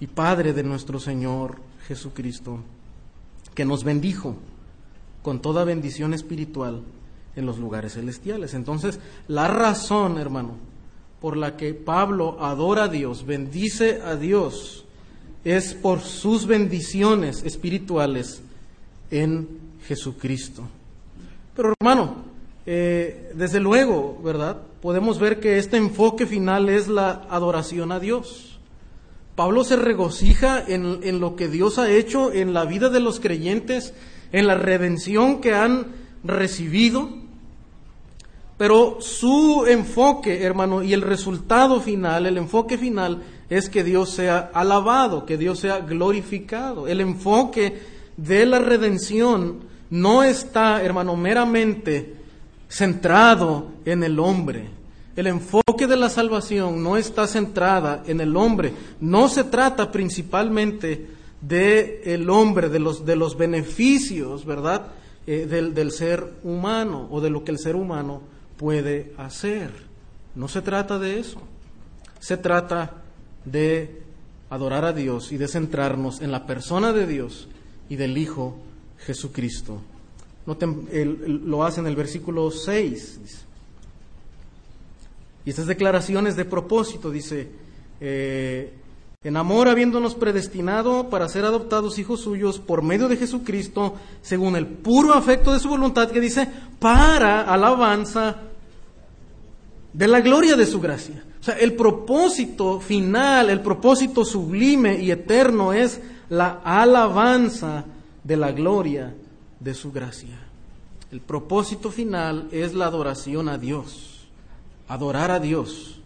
[0.00, 1.56] y Padre de nuestro Señor
[1.86, 2.60] Jesucristo,
[3.54, 4.36] que nos bendijo
[5.22, 6.82] con toda bendición espiritual
[7.36, 8.54] en los lugares celestiales.
[8.54, 10.56] Entonces, la razón, hermano,
[11.20, 14.84] por la que Pablo adora a Dios, bendice a Dios,
[15.44, 18.42] es por sus bendiciones espirituales
[19.10, 19.48] en
[19.86, 20.62] Jesucristo.
[21.54, 22.16] Pero hermano,
[22.66, 24.58] eh, desde luego, ¿verdad?
[24.80, 28.53] Podemos ver que este enfoque final es la adoración a Dios.
[29.34, 33.20] Pablo se regocija en, en lo que Dios ha hecho en la vida de los
[33.20, 33.92] creyentes,
[34.32, 35.86] en la redención que han
[36.22, 37.08] recibido,
[38.56, 44.50] pero su enfoque, hermano, y el resultado final, el enfoque final es que Dios sea
[44.54, 46.86] alabado, que Dios sea glorificado.
[46.86, 47.82] El enfoque
[48.16, 52.14] de la redención no está, hermano, meramente
[52.68, 54.68] centrado en el hombre.
[55.16, 58.72] El enfoque de la salvación no está centrada en el hombre.
[59.00, 61.08] No se trata principalmente
[61.40, 64.88] de el hombre, de los, de los beneficios, ¿verdad?
[65.26, 68.22] Eh, del, del ser humano o de lo que el ser humano
[68.56, 69.70] puede hacer.
[70.34, 71.40] No se trata de eso.
[72.18, 73.02] Se trata
[73.44, 74.02] de
[74.50, 77.48] adorar a Dios y de centrarnos en la persona de Dios
[77.88, 78.56] y del Hijo
[78.98, 79.80] Jesucristo.
[80.46, 83.20] lo hace en el versículo 6.
[85.44, 87.48] Y estas declaraciones de propósito, dice,
[88.00, 88.72] eh,
[89.22, 94.66] en amor habiéndonos predestinado para ser adoptados hijos suyos por medio de Jesucristo, según el
[94.66, 96.46] puro afecto de su voluntad, que dice,
[96.78, 98.36] para alabanza
[99.92, 101.24] de la gloria de su gracia.
[101.40, 107.84] O sea, el propósito final, el propósito sublime y eterno es la alabanza
[108.22, 109.14] de la gloria
[109.60, 110.38] de su gracia.
[111.10, 114.13] El propósito final es la adoración a Dios,
[114.88, 116.00] adorar a Dios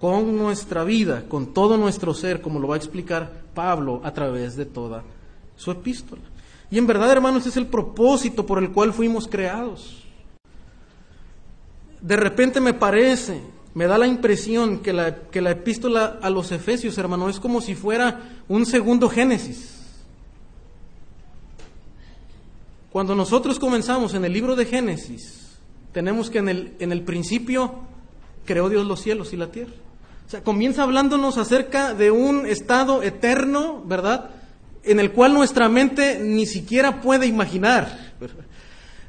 [0.00, 4.56] con nuestra vida, con todo nuestro ser, como lo va a explicar Pablo a través
[4.56, 5.02] de toda
[5.56, 6.22] su epístola.
[6.70, 10.00] Y en verdad, hermanos, es el propósito por el cual fuimos creados
[12.00, 13.40] de repente me parece,
[13.74, 17.60] me da la impresión que la, que la epístola a los Efesios, hermano, es como
[17.60, 19.76] si fuera un segundo Génesis.
[22.90, 25.58] Cuando nosotros comenzamos en el libro de Génesis,
[25.92, 27.74] tenemos que en el, en el principio
[28.44, 29.72] creó Dios los cielos y la tierra.
[30.26, 34.30] O sea, comienza hablándonos acerca de un estado eterno, ¿verdad?
[34.84, 38.12] En el cual nuestra mente ni siquiera puede imaginar.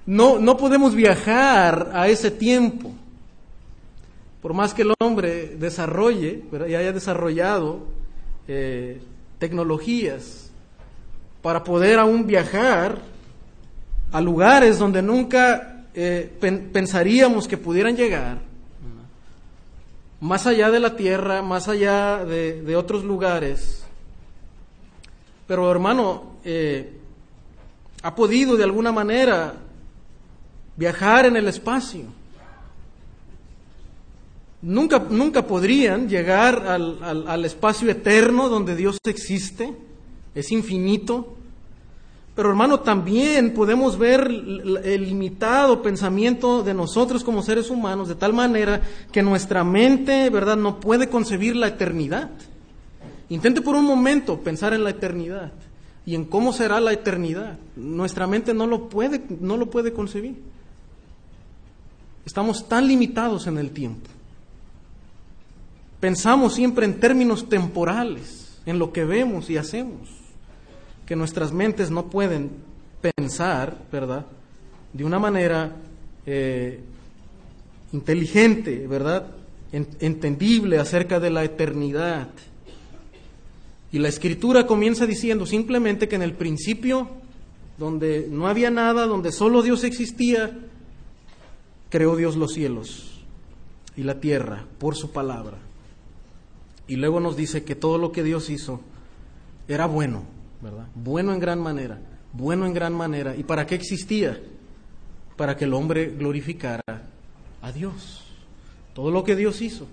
[0.05, 2.91] No, no podemos viajar a ese tiempo.
[4.41, 7.85] Por más que el hombre desarrolle y haya desarrollado
[8.47, 8.99] eh,
[9.37, 10.49] tecnologías
[11.41, 12.99] para poder aún viajar
[14.11, 16.31] a lugares donde nunca eh,
[16.73, 18.39] pensaríamos que pudieran llegar,
[20.21, 23.83] más allá de la tierra, más allá de, otros lugares.
[25.47, 26.97] Pero hermano, eh,
[28.03, 29.55] ha podido de alguna manera
[30.77, 32.03] viajar en el espacio.
[34.61, 39.75] Nunca, nunca podrían llegar al, al, espacio eterno donde Dios existe,
[40.35, 41.35] es infinito.
[42.35, 48.31] Pero hermano, también podemos ver el limitado pensamiento de nosotros como seres humanos de tal
[48.31, 52.29] manera que nuestra mente, ¿verdad?, no puede concebir la eternidad.
[53.29, 55.51] Intente por un momento pensar en la eternidad
[56.05, 57.57] y en cómo será la eternidad.
[57.75, 60.35] Nuestra mente no lo puede, no lo puede concebir.
[62.25, 64.09] Estamos tan limitados en el tiempo.
[65.99, 70.20] Pensamos siempre en términos temporales, en lo que vemos y hacemos,
[71.11, 72.51] que nuestras mentes no pueden
[73.01, 74.25] pensar, ¿verdad?
[74.93, 75.75] De una manera
[76.25, 76.79] eh,
[77.91, 79.27] inteligente, ¿verdad?
[79.73, 82.29] entendible acerca de la eternidad.
[83.91, 87.09] Y la escritura comienza diciendo simplemente que en el principio,
[87.77, 90.59] donde no había nada, donde solo Dios existía,
[91.89, 93.21] creó Dios los cielos
[93.97, 95.57] y la tierra por su palabra.
[96.87, 98.79] Y luego nos dice que todo lo que Dios hizo
[99.67, 100.39] era bueno,
[100.95, 101.99] Bueno en gran manera,
[102.33, 103.35] bueno en gran manera.
[103.35, 104.39] ¿Y para qué existía?
[105.35, 106.81] Para que el hombre glorificara
[107.61, 108.23] a Dios.
[108.93, 109.87] Todo lo que Dios hizo,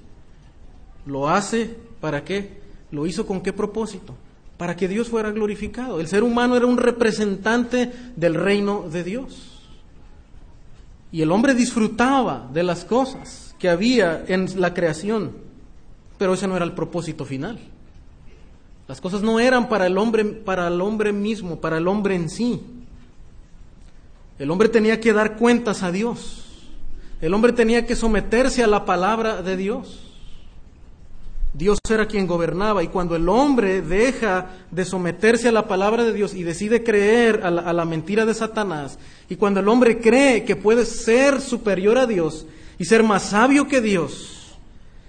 [1.06, 2.60] lo hace para qué?
[2.90, 4.14] ¿Lo hizo con qué propósito?
[4.56, 6.00] Para que Dios fuera glorificado.
[6.00, 9.62] El ser humano era un representante del reino de Dios.
[11.12, 15.32] Y el hombre disfrutaba de las cosas que había en la creación,
[16.18, 17.58] pero ese no era el propósito final.
[18.88, 22.30] Las cosas no eran para el hombre, para el hombre mismo, para el hombre en
[22.30, 22.62] sí.
[24.38, 26.44] El hombre tenía que dar cuentas a Dios.
[27.20, 30.04] El hombre tenía que someterse a la palabra de Dios.
[31.52, 36.14] Dios era quien gobernaba y cuando el hombre deja de someterse a la palabra de
[36.14, 38.98] Dios y decide creer a la, a la, mentira de Satanás,
[39.28, 42.46] y cuando el hombre cree que puede ser superior a Dios
[42.78, 44.56] y ser más sabio que Dios,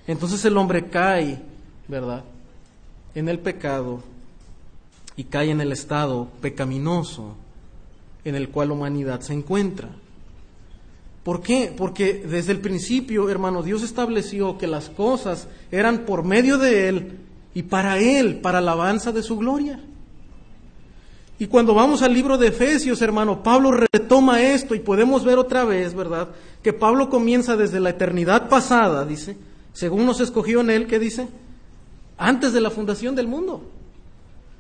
[0.08, 1.40] entonces el hombre cae,
[1.88, 2.24] ¿verdad?,
[3.16, 4.02] en el pecado
[5.16, 7.36] y cae en el estado pecaminoso
[8.24, 9.90] en el cual la humanidad se encuentra.
[11.24, 11.74] ¿Por qué?
[11.76, 17.20] Porque desde el principio, hermano, Dios estableció que las cosas eran por medio de Él
[17.54, 19.80] y para Él, para la alabanza de su gloria.
[21.38, 25.64] Y cuando vamos al libro de Efesios, hermano, Pablo retoma esto y podemos ver otra
[25.64, 26.30] vez, ¿verdad?
[26.62, 29.38] Que Pablo comienza desde la eternidad pasada, dice,
[29.72, 31.28] según nos escogió en Él, ¿qué dice?
[32.20, 33.64] Antes de la fundación del mundo.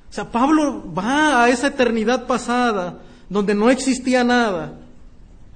[0.10, 4.80] O sea, Pablo va a esa eternidad pasada, donde no existía nada,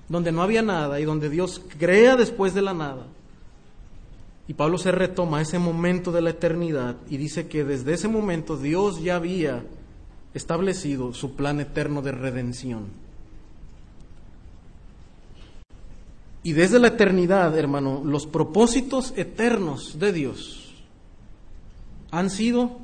[0.09, 3.07] donde no había nada y donde Dios crea después de la nada.
[4.47, 8.57] Y Pablo se retoma ese momento de la eternidad y dice que desde ese momento
[8.57, 9.63] Dios ya había
[10.33, 12.87] establecido su plan eterno de redención.
[16.43, 20.62] Y desde la eternidad, hermano, los propósitos eternos de Dios
[22.13, 22.77] han sido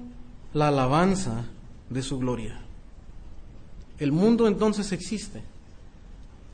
[0.55, 1.45] la alabanza
[1.87, 2.59] de su gloria.
[3.99, 5.43] El mundo entonces existe.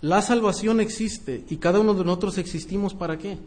[0.01, 3.38] La salvación existe y cada uno de nosotros existimos para qué?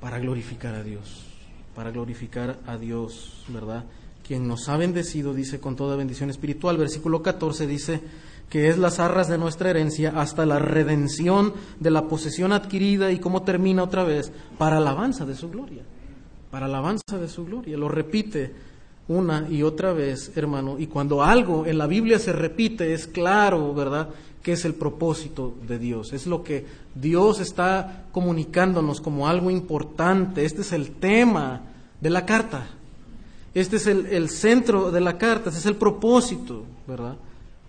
[0.00, 1.24] Para glorificar a Dios,
[1.74, 3.84] para glorificar a Dios, ¿verdad?
[4.24, 6.76] Quien nos ha bendecido, dice, con toda bendición espiritual.
[6.76, 8.00] Versículo 14 dice
[8.48, 13.18] que es las arras de nuestra herencia hasta la redención de la posesión adquirida y
[13.18, 15.82] cómo termina otra vez, para alabanza de su gloria,
[16.50, 17.76] para alabanza de su gloria.
[17.76, 18.52] Lo repite
[19.08, 23.72] una y otra vez, hermano, y cuando algo en la Biblia se repite es claro,
[23.74, 24.10] ¿verdad?
[24.42, 26.12] que es el propósito de Dios.
[26.12, 30.44] Es lo que Dios está comunicándonos como algo importante.
[30.44, 31.62] Este es el tema
[32.00, 32.66] de la carta.
[33.54, 35.50] Este es el, el centro de la carta.
[35.50, 37.16] Este es el propósito, ¿verdad?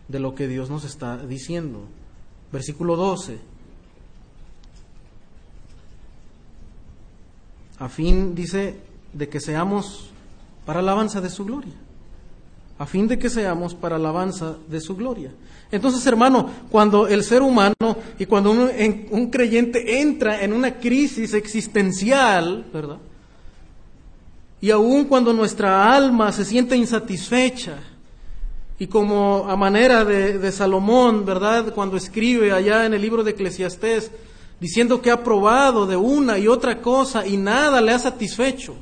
[0.07, 1.81] De lo que Dios nos está diciendo.
[2.51, 3.39] Versículo 12.
[7.79, 8.75] A fin, dice,
[9.13, 10.11] de que seamos
[10.65, 11.73] para alabanza de su gloria
[12.79, 15.31] a fin de que seamos para alabanza de su gloria.
[15.69, 17.75] Entonces, hermano, cuando el ser humano
[18.17, 18.71] y cuando un,
[19.11, 22.97] un creyente entra en una crisis existencial, ¿verdad?
[24.61, 27.79] Y aun cuando nuestra alma se siente insatisfecha,
[28.79, 31.73] y como a manera de, de, Salomón, ¿verdad?
[31.73, 34.09] Cuando escribe allá en el libro de Eclesiastés,
[34.59, 38.75] diciendo que ha probado de una y otra cosa y nada le ha satisfecho.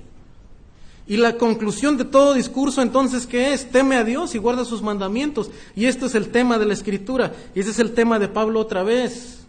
[1.07, 3.69] Y la conclusión de todo discurso entonces, ¿qué es?
[3.69, 5.49] Teme a Dios y guarda sus mandamientos.
[5.73, 7.33] Y este es el tema de la escritura.
[7.55, 9.45] Y ese es el tema de Pablo otra vez.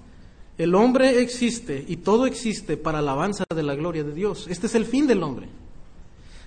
[0.56, 4.46] El hombre existe y todo existe para alabanza de la gloria de Dios.
[4.48, 5.48] Este es el fin del hombre.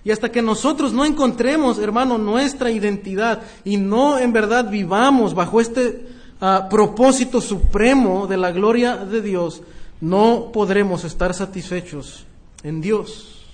[0.03, 5.61] Y hasta que nosotros no encontremos, hermano, nuestra identidad y no en verdad vivamos bajo
[5.61, 6.07] este
[6.41, 9.61] uh, propósito supremo de la gloria de Dios,
[10.01, 12.25] no podremos estar satisfechos
[12.63, 13.45] en Dios.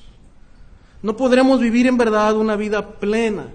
[1.01, 3.47] No podremos vivir en verdad una vida plena.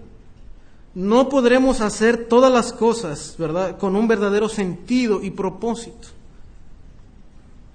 [0.95, 6.09] No podremos hacer todas las cosas, ¿verdad?, con un verdadero sentido y propósito.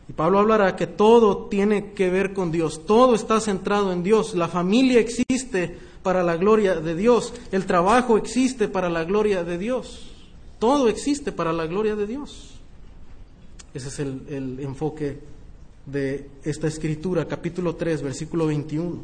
[0.10, 4.36] Y Pablo hablará que todo tiene que ver con Dios, todo está centrado en Dios.
[4.36, 9.58] La familia existe para la gloria de Dios, el trabajo existe para la gloria de
[9.58, 10.08] Dios,
[10.60, 12.56] todo existe para la gloria de Dios.
[13.74, 15.20] Ese es el, enfoque
[15.86, 19.02] de esta escritura, capítulo 3, versículo 21.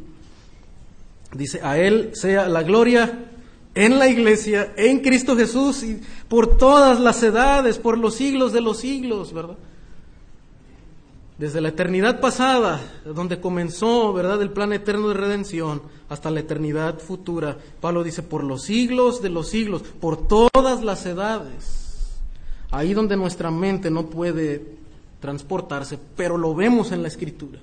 [1.34, 3.30] Dice, a Él sea la gloria
[3.76, 8.62] en la iglesia, en Cristo Jesús y por todas las edades, por los siglos de
[8.62, 9.58] los siglos, ¿verdad?
[11.38, 17.00] Desde la eternidad pasada, donde comenzó, ¿verdad?, el plan eterno de redención, hasta la eternidad
[17.00, 17.58] futura.
[17.82, 22.20] Pablo dice, por los siglos de los siglos, por todas las edades.
[22.70, 24.64] Ahí donde nuestra mente no puede
[25.20, 27.60] transportarse, pero lo vemos en la escritura.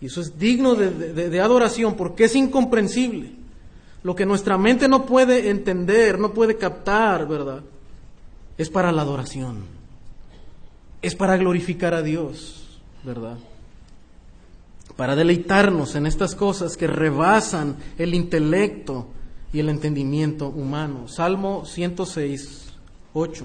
[0.00, 3.30] Y eso es digno de, adoración porque es incomprensible.
[4.02, 7.62] Lo que nuestra mente no puede entender, no puede captar, ¿verdad?
[8.58, 9.73] Es para la adoración.
[11.04, 13.36] Es para glorificar a Dios, ¿verdad?
[14.96, 19.08] Para deleitarnos en estas cosas que rebasan el intelecto
[19.52, 21.06] y el entendimiento humano.
[21.06, 22.72] Salmo 106,
[23.12, 23.44] 8.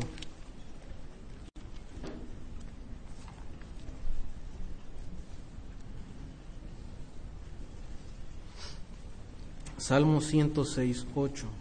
[9.77, 11.58] Salmo 106, 8.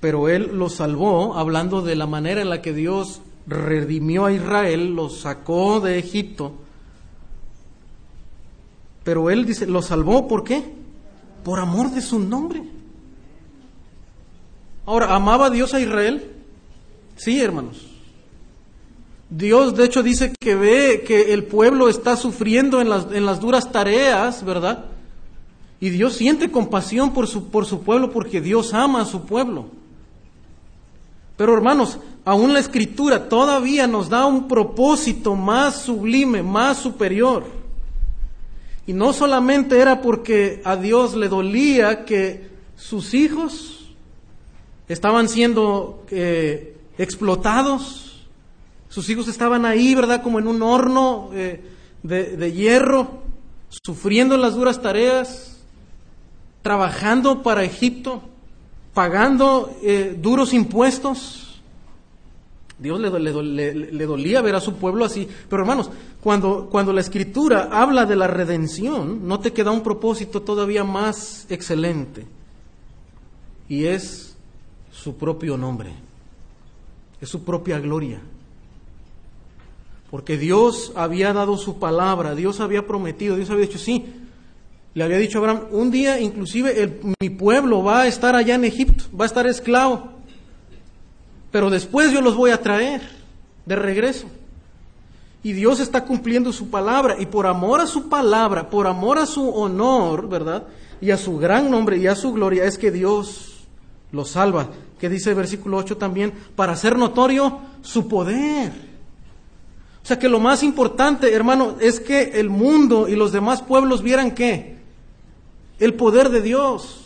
[0.00, 4.94] Pero Él los salvó, hablando de la manera en la que Dios redimió a Israel,
[4.94, 6.52] los sacó de Egipto.
[9.02, 10.62] Pero Él dice, lo salvó, ¿por qué?
[11.42, 12.62] Por amor de su nombre.
[14.86, 16.30] Ahora, ¿amaba Dios a Israel?
[17.16, 17.86] Sí, hermanos.
[19.30, 23.40] Dios, de hecho, dice que ve que el pueblo está sufriendo en las, en las
[23.40, 24.86] duras tareas, ¿verdad?
[25.80, 29.66] Y Dios siente compasión por su, por su pueblo porque Dios ama a su pueblo.
[31.38, 37.44] Pero hermanos, aún la escritura todavía nos da un propósito más sublime, más superior.
[38.88, 43.94] Y no solamente era porque a Dios le dolía que sus hijos
[44.88, 48.26] estaban siendo eh, explotados,
[48.88, 50.24] sus hijos estaban ahí, ¿verdad?
[50.24, 51.62] Como en un horno eh,
[52.02, 53.22] de, de hierro,
[53.68, 55.60] sufriendo las duras tareas,
[56.62, 58.27] trabajando para Egipto,
[58.98, 61.62] pagando eh, duros impuestos.
[62.80, 65.28] Dios le, le, dolía ver a su pueblo así.
[65.48, 65.88] Pero hermanos,
[66.20, 71.46] cuando, cuando la escritura habla de la redención, no te queda un propósito todavía más
[71.48, 72.26] excelente.
[73.68, 74.36] Y es
[74.90, 75.92] su propio nombre.
[77.20, 78.20] Es su propia gloria.
[80.10, 84.06] Porque Dios había dado su palabra, Dios había prometido, Dios había dicho, sí,
[84.98, 89.04] le había dicho Abraham, un día inclusive mi pueblo va a estar allá en Egipto,
[89.18, 90.10] va a estar esclavo,
[91.52, 93.00] pero después yo los voy a traer
[93.64, 94.26] de regreso.
[95.44, 99.26] Y Dios está cumpliendo su palabra, y por amor a su palabra, por amor a
[99.26, 100.64] su honor, ¿verdad?
[101.00, 103.68] Y a su gran nombre y a su gloria, es que Dios
[104.10, 104.70] los salva.
[104.98, 108.72] Que dice el versículo 8 también, para hacer notorio su poder.
[110.02, 114.02] O sea que lo más importante, hermano, es que el mundo y los demás pueblos
[114.02, 114.77] vieran que
[115.78, 117.04] el poder de Dios,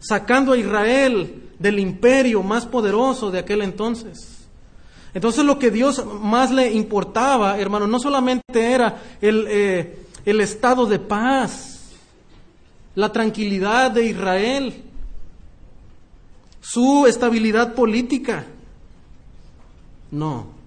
[0.00, 4.38] sacando a Israel del imperio más poderoso de aquel entonces.
[5.14, 8.42] Entonces lo que Dios más le importaba, hermano, no solamente
[8.72, 11.92] era el, eh, el estado de paz,
[12.94, 14.82] la tranquilidad de Israel,
[16.60, 18.44] su estabilidad política.
[20.10, 20.58] No.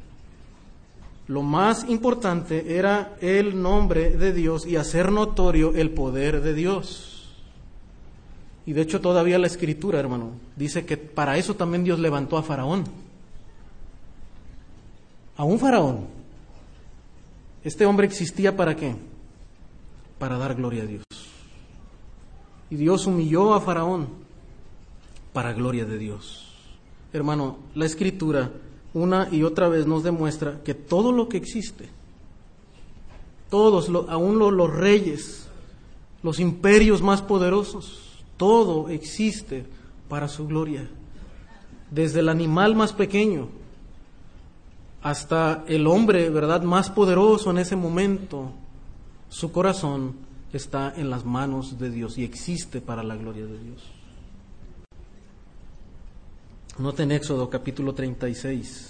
[1.27, 7.10] Lo más importante era el nombre de Dios y hacer notorio el poder de Dios.
[8.71, 12.41] Y de hecho todavía la escritura, hermano, dice que para eso también Dios levantó a
[12.41, 12.85] Faraón.
[15.35, 16.07] A un Faraón.
[17.65, 18.95] Este hombre existía para qué?
[20.17, 21.03] Para dar gloria a Dios.
[22.69, 24.07] Y Dios humilló a Faraón
[25.33, 26.55] para gloria de Dios.
[27.11, 28.53] Hermano, la escritura
[28.93, 31.89] una y otra vez nos demuestra que todo lo que existe,
[33.49, 35.49] todos, aún los reyes,
[36.23, 38.10] los imperios más poderosos,
[38.41, 39.67] todo existe
[40.09, 40.89] para su gloria.
[41.91, 43.49] Desde el animal más pequeño
[45.03, 48.51] hasta el hombre, ¿verdad?, más poderoso en ese momento,
[49.29, 50.15] su corazón
[50.53, 53.83] está en las manos de Dios y existe para la gloria de Dios.
[56.79, 58.87] Noten Éxodo capítulo 36.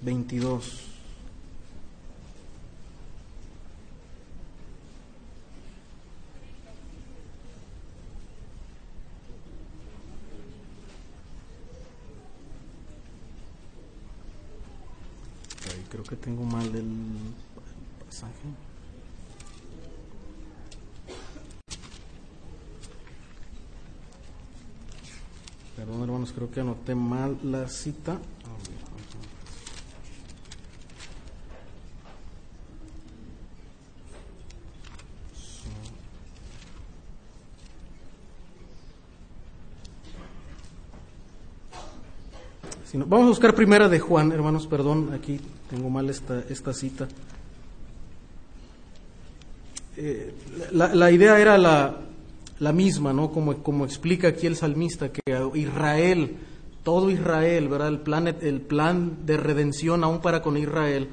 [0.00, 0.87] 22.
[15.88, 16.86] Creo que tengo mal el
[18.06, 18.32] pasaje.
[25.76, 28.18] Perdón, hermanos, creo que anoté mal la cita.
[43.06, 47.08] vamos a buscar primera de Juan, hermanos, perdón, aquí tengo mal esta, esta cita.
[49.96, 50.32] Eh,
[50.72, 51.96] la, idea era la,
[52.60, 53.30] la misma, ¿no?
[53.30, 55.20] Como, como, explica aquí el salmista, que
[55.54, 56.36] Israel,
[56.84, 57.88] todo Israel, ¿verdad?
[57.88, 61.08] El plan, el plan de redención aún para con Israel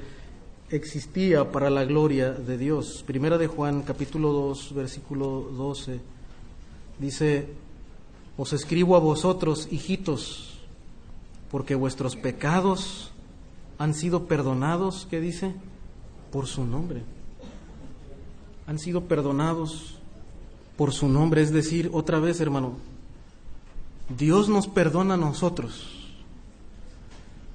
[0.70, 3.02] existía para la gloria de Dios.
[3.06, 6.00] Primera de Juan, capítulo 2, versículo 12,
[6.98, 7.48] dice,
[8.36, 10.58] os escribo a vosotros, hijitos,
[11.50, 13.12] porque vuestros pecados
[13.78, 15.54] han sido perdonados, ¿qué dice?
[16.32, 17.02] Por su nombre.
[18.66, 19.96] Han sido perdonados
[20.76, 22.74] por su nombre, es decir, otra vez, hermano,
[24.16, 25.92] Dios nos perdona a nosotros.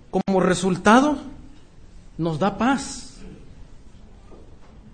[0.09, 1.17] Como resultado,
[2.17, 3.17] nos da paz.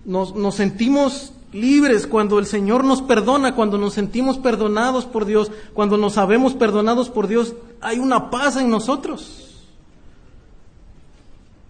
[0.05, 5.51] Nos, nos sentimos libres cuando el Señor nos perdona, cuando nos sentimos perdonados por Dios,
[5.73, 9.46] cuando nos sabemos perdonados por Dios, hay una paz en nosotros.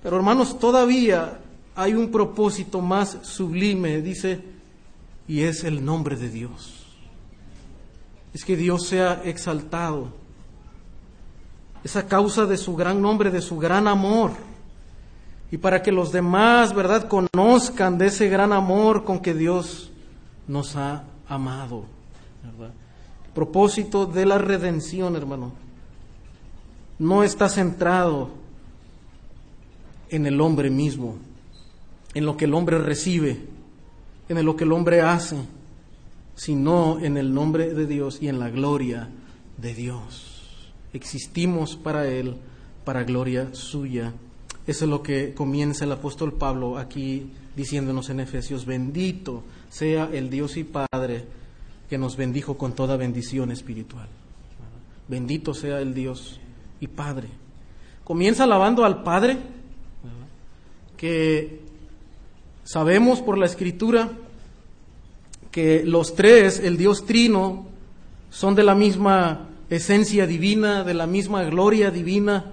[0.01, 1.39] Pero hermanos, todavía
[1.75, 4.41] hay un propósito más sublime, dice,
[5.27, 6.85] y es el nombre de Dios.
[8.33, 10.09] Es que Dios sea exaltado.
[11.83, 14.31] Esa causa de su gran nombre, de su gran amor.
[15.51, 19.91] Y para que los demás, ¿verdad?, conozcan de ese gran amor con que Dios
[20.47, 21.85] nos ha amado.
[22.43, 25.51] El propósito de la redención, hermano,
[26.99, 28.31] no está centrado
[30.09, 31.17] en el hombre mismo,
[32.13, 33.37] en lo que el hombre recibe,
[34.29, 35.37] en lo que el hombre hace,
[36.35, 39.09] sino en el nombre de Dios y en la gloria
[39.57, 40.71] de Dios.
[40.93, 42.35] Existimos para Él,
[42.85, 44.13] para gloria suya.
[44.65, 50.29] Eso es lo que comienza el apóstol Pablo aquí diciéndonos en Efesios, bendito sea el
[50.29, 51.25] Dios y Padre
[51.89, 54.07] que nos bendijo con toda bendición espiritual.
[55.07, 56.39] Bendito sea el Dios
[56.79, 57.29] y Padre.
[58.03, 59.37] Comienza alabando al Padre,
[60.97, 61.61] que
[62.63, 64.11] sabemos por la Escritura
[65.51, 67.67] que los tres, el Dios Trino,
[68.29, 72.45] son de la misma esencia divina, de la misma gloria divina,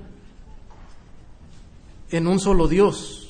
[2.11, 3.20] en un solo Dios.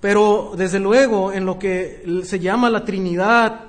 [0.00, 3.60] Pero desde luego en lo que se llama la Trinidad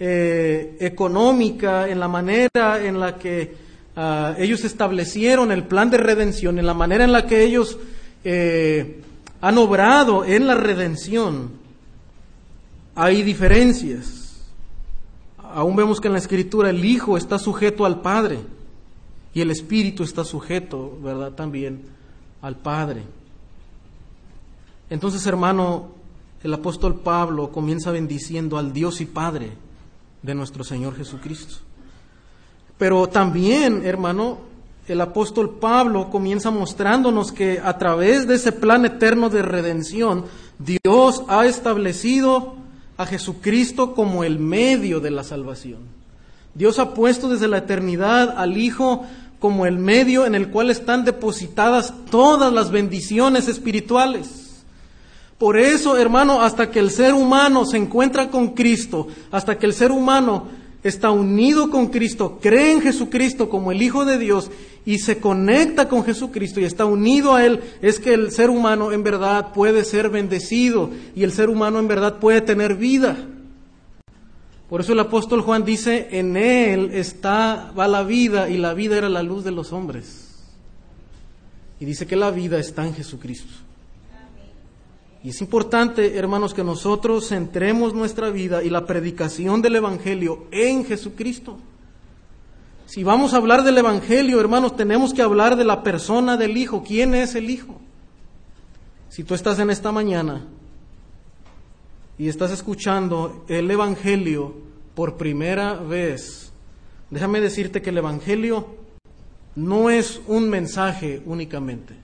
[0.00, 3.54] eh, económica, en la manera en la que
[3.96, 7.76] ah, ellos establecieron el plan de redención, en la manera en la que ellos
[8.24, 9.02] eh,
[9.40, 11.52] han obrado en la redención,
[12.94, 14.42] hay diferencias.
[15.38, 18.40] Aún vemos que en la Escritura el Hijo está sujeto al Padre
[19.32, 21.32] y el Espíritu está sujeto, ¿verdad?
[21.32, 21.82] También
[22.42, 23.02] al Padre.
[24.90, 25.92] Entonces, hermano,
[26.42, 29.52] el apóstol Pablo comienza bendiciendo al Dios y Padre
[30.22, 31.56] de nuestro Señor Jesucristo.
[32.76, 34.38] Pero también, hermano,
[34.88, 40.24] el apóstol Pablo comienza mostrándonos que a través de ese plan eterno de redención,
[40.58, 42.54] Dios ha establecido
[42.96, 45.80] a Jesucristo como el medio de la salvación.
[46.54, 49.04] Dios ha puesto desde la eternidad al Hijo
[49.38, 54.64] como el medio en el cual están depositadas todas las bendiciones espirituales.
[55.38, 59.72] Por eso, hermano, hasta que el ser humano se encuentra con Cristo, hasta que el
[59.72, 60.48] ser humano
[60.82, 64.50] está unido con Cristo, cree en Jesucristo como el Hijo de Dios
[64.84, 68.92] y se conecta con Jesucristo y está unido a Él, es que el ser humano
[68.92, 73.16] en verdad puede ser bendecido y el ser humano en verdad puede tener vida.
[74.68, 78.98] Por eso el apóstol Juan dice, en Él está, va la vida y la vida
[78.98, 80.26] era la luz de los hombres.
[81.80, 83.67] Y dice que la vida está en Jesucristo.
[85.22, 90.84] Y es importante, hermanos, que nosotros centremos nuestra vida y la predicación del Evangelio en
[90.84, 91.58] Jesucristo.
[92.86, 96.84] Si vamos a hablar del Evangelio, hermanos, tenemos que hablar de la persona del Hijo.
[96.84, 97.80] ¿Quién es el Hijo?
[99.08, 100.46] Si tú estás en esta mañana
[102.16, 104.54] y estás escuchando el Evangelio
[104.94, 106.52] por primera vez,
[107.10, 108.68] déjame decirte que el Evangelio
[109.56, 111.94] no es un mensaje únicamente.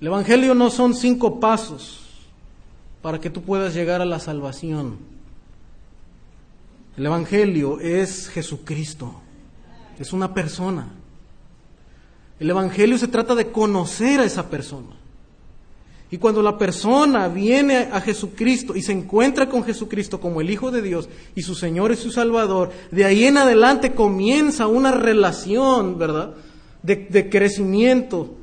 [0.00, 2.03] El Evangelio no son cinco pasos
[3.04, 4.96] para que tú puedas llegar a la salvación.
[6.96, 9.20] El Evangelio es Jesucristo,
[9.98, 10.88] es una persona.
[12.40, 14.96] El Evangelio se trata de conocer a esa persona.
[16.10, 20.70] Y cuando la persona viene a Jesucristo y se encuentra con Jesucristo como el Hijo
[20.70, 25.98] de Dios y su Señor y su Salvador, de ahí en adelante comienza una relación,
[25.98, 26.36] ¿verdad?
[26.82, 28.34] De, de crecimiento,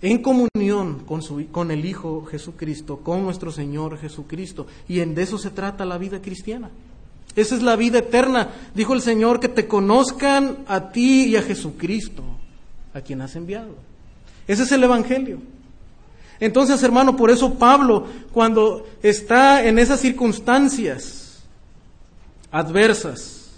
[0.00, 4.66] en comunión con, su, con el Hijo Jesucristo, con nuestro Señor Jesucristo.
[4.88, 6.70] Y en de eso se trata la vida cristiana.
[7.34, 8.50] Esa es la vida eterna.
[8.74, 12.22] Dijo el Señor que te conozcan a ti y a Jesucristo,
[12.94, 13.74] a quien has enviado.
[14.46, 15.38] Ese es el Evangelio.
[16.40, 21.42] Entonces, hermano, por eso Pablo, cuando está en esas circunstancias
[22.50, 23.50] adversas,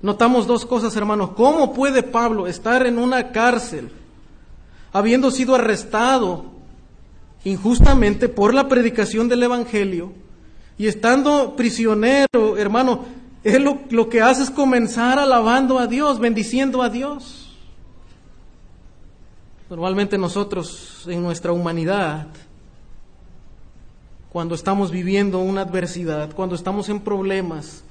[0.00, 1.34] notamos dos cosas, hermano.
[1.34, 3.90] ¿Cómo puede Pablo estar en una cárcel?
[4.92, 6.46] Habiendo sido arrestado
[7.44, 10.12] injustamente por la predicación del Evangelio
[10.78, 13.04] y estando prisionero, hermano,
[13.42, 17.56] él lo, lo, que hace es comenzar alabando a Dios, bendiciendo a Dios.
[19.68, 22.28] Normalmente nosotros en nuestra humanidad,
[24.30, 27.82] cuando estamos viviendo una adversidad, cuando estamos en problemas,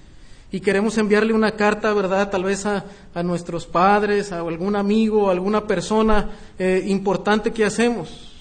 [0.52, 2.30] y queremos enviarle una carta, ¿verdad?
[2.30, 2.84] Tal vez a,
[3.24, 6.30] nuestros padres, a algún amigo, a alguna persona
[6.60, 8.32] eh, importante que hacemos.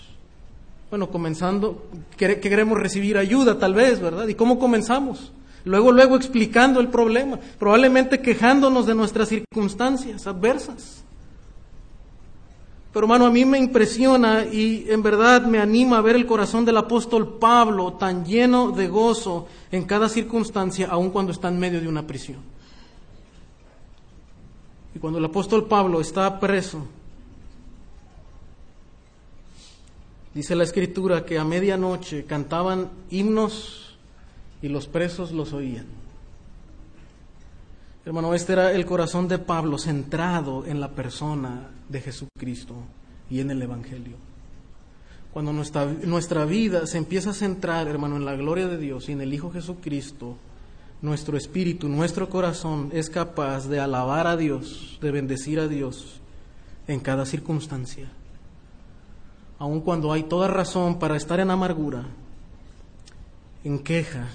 [0.91, 1.87] Bueno, comenzando,
[2.17, 4.27] que, queremos recibir ayuda, tal vez, ¿verdad?
[4.27, 5.31] ¿Y cómo comenzamos?
[5.65, 11.05] Luego, luego explicando el problema, probablemente quejándonos de nuestras circunstancias adversas.
[12.93, 16.65] Pero hermano, a mí me impresiona y en verdad me anima a ver el corazón
[16.65, 21.81] del apóstol Pablo tan lleno de gozo en cada circunstancia, aun cuando está en medio
[21.81, 22.39] de una prisión.
[24.93, 26.85] Y cuando el apóstol Pablo está preso,
[30.35, 33.97] dice la escritura que a medianoche cantaban himnos
[34.63, 35.87] y los presos los oían.
[38.05, 42.77] Hermano, este era el corazón de Pablo centrado en la persona de Jesucristo
[43.29, 44.17] y en el Evangelio.
[45.33, 49.13] Cuando nuestra, nuestra vida se empieza a centrar, hermano, en la gloria de Dios y
[49.13, 50.37] en el Hijo Jesucristo,
[51.03, 56.21] nuestro espíritu, nuestro corazón es capaz de alabar a Dios, de bendecir a Dios
[56.87, 58.09] en cada circunstancia.
[59.59, 62.07] Aun cuando hay toda razón para estar en amargura,
[63.63, 64.29] en queja,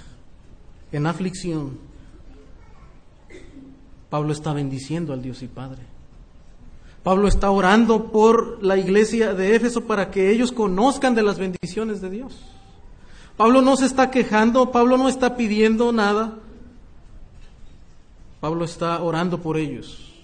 [0.92, 1.78] en aflicción,
[4.08, 5.95] Pablo está bendiciendo al Dios y Padre.
[7.06, 12.00] Pablo está orando por la iglesia de Éfeso para que ellos conozcan de las bendiciones
[12.00, 12.36] de Dios.
[13.36, 16.36] Pablo no se está quejando, Pablo no está pidiendo nada.
[18.40, 20.14] Pablo está orando por ellos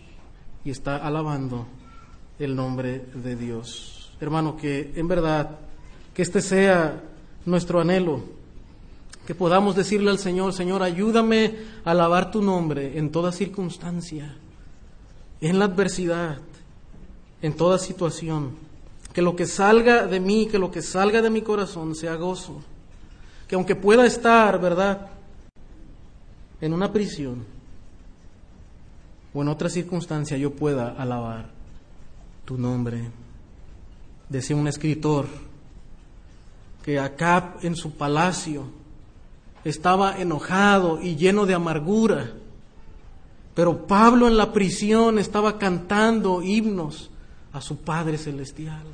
[0.65, 1.69] y está alabando
[2.41, 4.11] el nombre de Dios.
[4.21, 5.51] Hermano, que en verdad,
[6.13, 7.01] que este sea
[7.47, 8.25] nuestro anhelo
[9.25, 14.35] que podamos decirle al Señor, Señor, ayúdame a alabar tu nombre en toda circunstancia,
[15.41, 16.39] en la adversidad,
[17.43, 18.53] en toda situación.
[19.13, 22.63] Que lo que salga de mí, que lo que salga de mi corazón sea gozo.
[23.47, 25.09] Que aunque pueda estar, ¿verdad?,
[26.61, 27.45] en una prisión
[29.35, 31.51] o en otra circunstancia, yo pueda alabar
[32.45, 33.11] tu nombre.
[34.29, 35.27] Decía un escritor
[36.83, 38.65] que acá en su palacio,
[39.65, 42.33] estaba enojado y lleno de amargura.
[43.55, 47.12] Pero Pablo en la prisión estaba cantando himnos
[47.53, 48.85] a su Padre Celestial.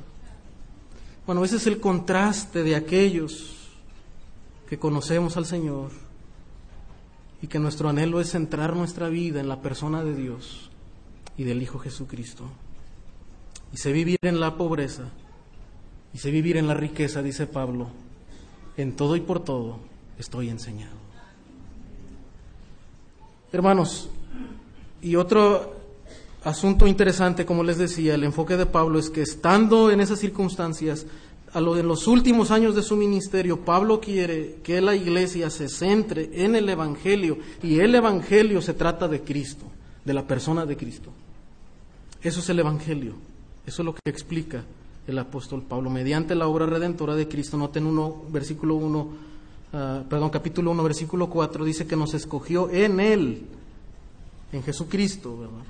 [1.25, 3.55] Bueno, ese es el contraste de aquellos
[4.67, 5.91] que conocemos al Señor
[7.41, 10.69] y que nuestro anhelo es centrar nuestra vida en la persona de Dios
[11.37, 12.45] y del Hijo Jesucristo.
[13.71, 15.03] Y sé vivir en la pobreza
[16.13, 17.87] y sé vivir en la riqueza, dice Pablo,
[18.77, 19.79] en todo y por todo
[20.17, 20.97] estoy enseñado.
[23.51, 24.09] Hermanos,
[25.01, 25.78] y otro
[26.43, 31.05] asunto interesante, como les decía, el enfoque de Pablo es que estando en esas circunstancias,
[31.51, 35.67] a lo, en los últimos años de su ministerio, Pablo quiere que la iglesia se
[35.67, 39.65] centre en el Evangelio y el Evangelio se trata de Cristo,
[40.05, 41.11] de la persona de Cristo.
[42.21, 43.15] Eso es el Evangelio,
[43.65, 44.63] eso es lo que explica
[45.07, 45.89] el apóstol Pablo.
[45.89, 49.29] Mediante la obra redentora de Cristo, noten uno, versículo 1
[49.71, 53.45] Ah, perdón, capítulo 1, versículo 4, dice que nos escogió en Él,
[54.51, 55.63] en Jesucristo, ¿verdad?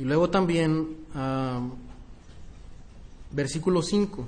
[0.00, 1.60] Y luego también, ah,
[3.32, 4.26] versículo 5,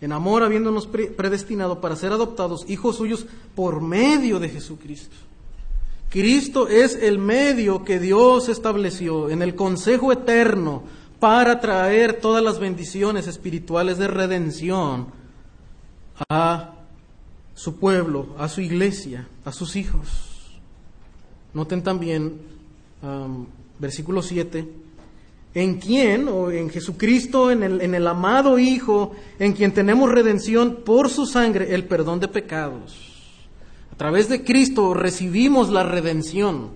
[0.00, 5.16] en amor habiéndonos predestinado para ser adoptados hijos suyos por medio de Jesucristo.
[6.08, 10.84] Cristo es el medio que Dios estableció en el consejo eterno
[11.18, 15.08] para traer todas las bendiciones espirituales de redención
[16.28, 16.74] a
[17.56, 20.08] su pueblo, a su iglesia, a sus hijos.
[21.54, 22.40] Noten también
[23.80, 24.68] versículo 7,
[25.54, 30.82] en quien, o en Jesucristo, en el, en el amado Hijo, en quien tenemos redención
[30.84, 33.08] por su sangre, el perdón de pecados.
[33.92, 36.70] A través de Cristo recibimos la redención.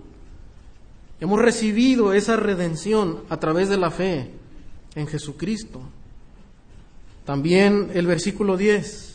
[1.21, 4.31] Hemos recibido esa redención a través de la fe
[4.95, 5.81] en Jesucristo.
[7.25, 9.15] También el versículo 10.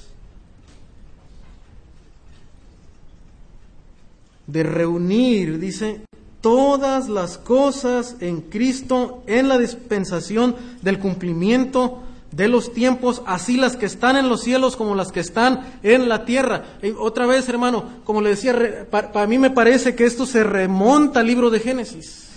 [4.52, 6.02] de reunir, dice,
[6.42, 13.76] todas las cosas en Cristo en la dispensación del cumplimiento de los tiempos, así las
[13.76, 16.64] que están en los cielos como las que están en la tierra.
[17.00, 21.28] Otra vez, hermano, como le decía, para, mí me parece que esto se remonta al
[21.28, 22.30] libro de Génesis,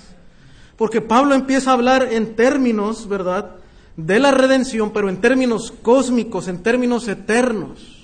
[0.77, 3.57] porque Pablo empieza a hablar en términos, ¿verdad?,
[3.95, 7.99] de la redención, pero en términos cósmicos, en términos eternos.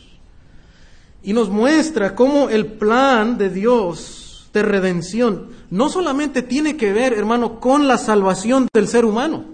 [1.22, 7.12] Y nos muestra cómo el plan de Dios de redención no solamente tiene que ver,
[7.12, 9.44] hermano, con la salvación del ser humano.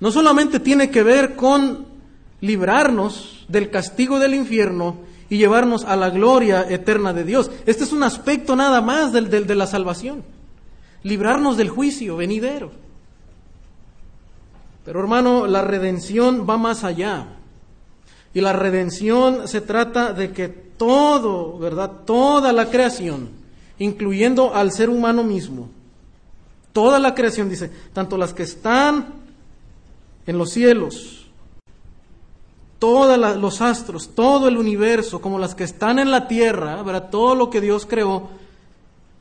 [0.00, 1.86] No solamente tiene que ver con
[2.40, 4.96] librarnos del castigo del infierno
[5.28, 7.50] y llevarnos a la gloria eterna de Dios.
[7.66, 10.24] Este es un aspecto nada más del, de la salvación.
[11.02, 12.72] Librarnos del juicio venidero.
[14.84, 17.26] Pero hermano, la redención va más allá.
[18.32, 21.90] Y la redención se trata de que todo, ¿verdad?
[22.06, 23.39] Toda la creación,
[23.80, 25.68] incluyendo al ser humano mismo,
[26.72, 29.14] toda la creación, dice, tanto las que están
[30.26, 31.26] en los cielos,
[32.78, 37.10] todos los astros, todo el universo, como las que están en la tierra, ¿verdad?
[37.10, 38.28] todo lo que Dios creó,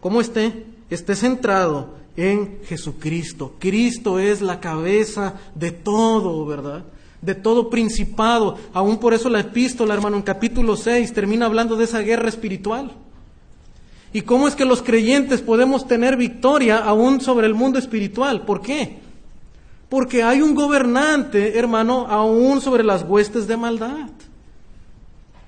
[0.02, 3.54] como esté, esté centrado en Jesucristo.
[3.60, 6.84] Cristo es la cabeza de todo, ¿verdad?
[7.22, 8.58] De todo principado.
[8.74, 12.92] Aún por eso la epístola, hermano, en capítulo 6 termina hablando de esa guerra espiritual.
[14.12, 18.44] ¿Y cómo es que los creyentes podemos tener victoria aún sobre el mundo espiritual?
[18.44, 18.98] ¿Por qué?
[19.88, 24.10] Porque hay un gobernante, hermano, aún sobre las huestes de maldad.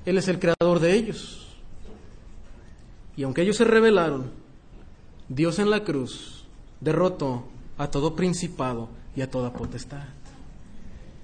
[0.06, 1.48] Él es el creador de ellos.
[3.18, 4.32] Y aunque ellos se rebelaron,
[5.28, 6.46] Dios en la cruz
[6.80, 7.46] derrotó
[7.78, 10.06] a todo principado y a toda potestad.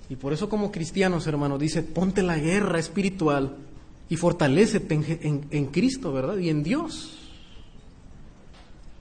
[0.10, 3.56] Y por eso como cristianos, hermano, dice, ponte la guerra espiritual
[4.10, 6.38] y fortalecete en, en Cristo, ¿verdad?
[6.38, 7.27] Y en Dios.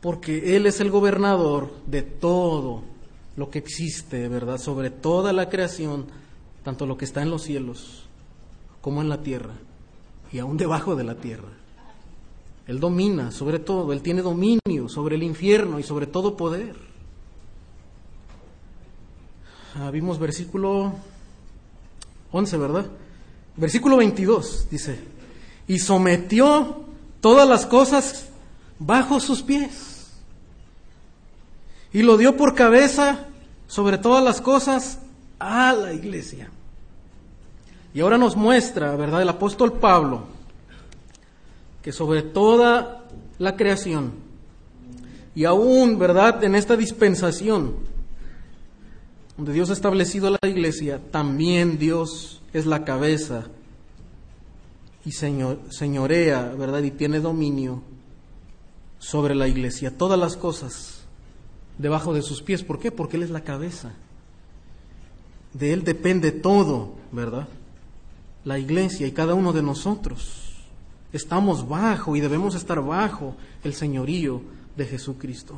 [0.01, 2.83] Porque Él es el gobernador de todo
[3.37, 4.59] lo que existe, ¿verdad?
[4.59, 6.07] Sobre toda la creación,
[6.63, 8.07] tanto lo que está en los cielos
[8.81, 9.55] como en la tierra
[10.33, 11.49] y aún debajo de la tierra.
[12.67, 16.77] Él domina sobre todo, Él tiene dominio sobre el infierno y sobre todo poder.
[19.77, 20.93] Ah, vimos versículo
[22.33, 22.87] 11, ¿verdad?
[23.57, 24.99] Versículo 22 dice,
[25.69, 26.85] y sometió
[27.21, 28.29] todas las cosas
[28.79, 29.97] bajo sus pies
[31.93, 33.27] y lo dio por cabeza
[33.67, 34.99] sobre todas las cosas
[35.39, 36.51] a la iglesia.
[37.95, 40.25] Y ahora nos muestra, ¿verdad?, el apóstol Pablo,
[41.83, 43.07] que sobre toda
[43.39, 44.13] la creación,
[45.35, 47.77] y aún, ¿verdad?, en esta dispensación,
[49.37, 53.47] donde Dios ha establecido la iglesia, también Dios es la cabeza
[55.05, 57.83] y señorea, ¿verdad?, y tiene dominio
[59.07, 59.97] sobre la iglesia.
[59.97, 61.05] Todas las cosas
[61.79, 62.65] debajo de sus pies.
[62.65, 62.91] ¿Por qué?
[62.91, 63.93] Porque Él es la cabeza.
[65.53, 67.47] De Él depende todo, ¿verdad?
[68.45, 70.55] La iglesia y cada uno de nosotros.
[71.13, 74.43] Estamos bajo y debemos estar bajo el señorío
[74.77, 75.55] de Jesucristo.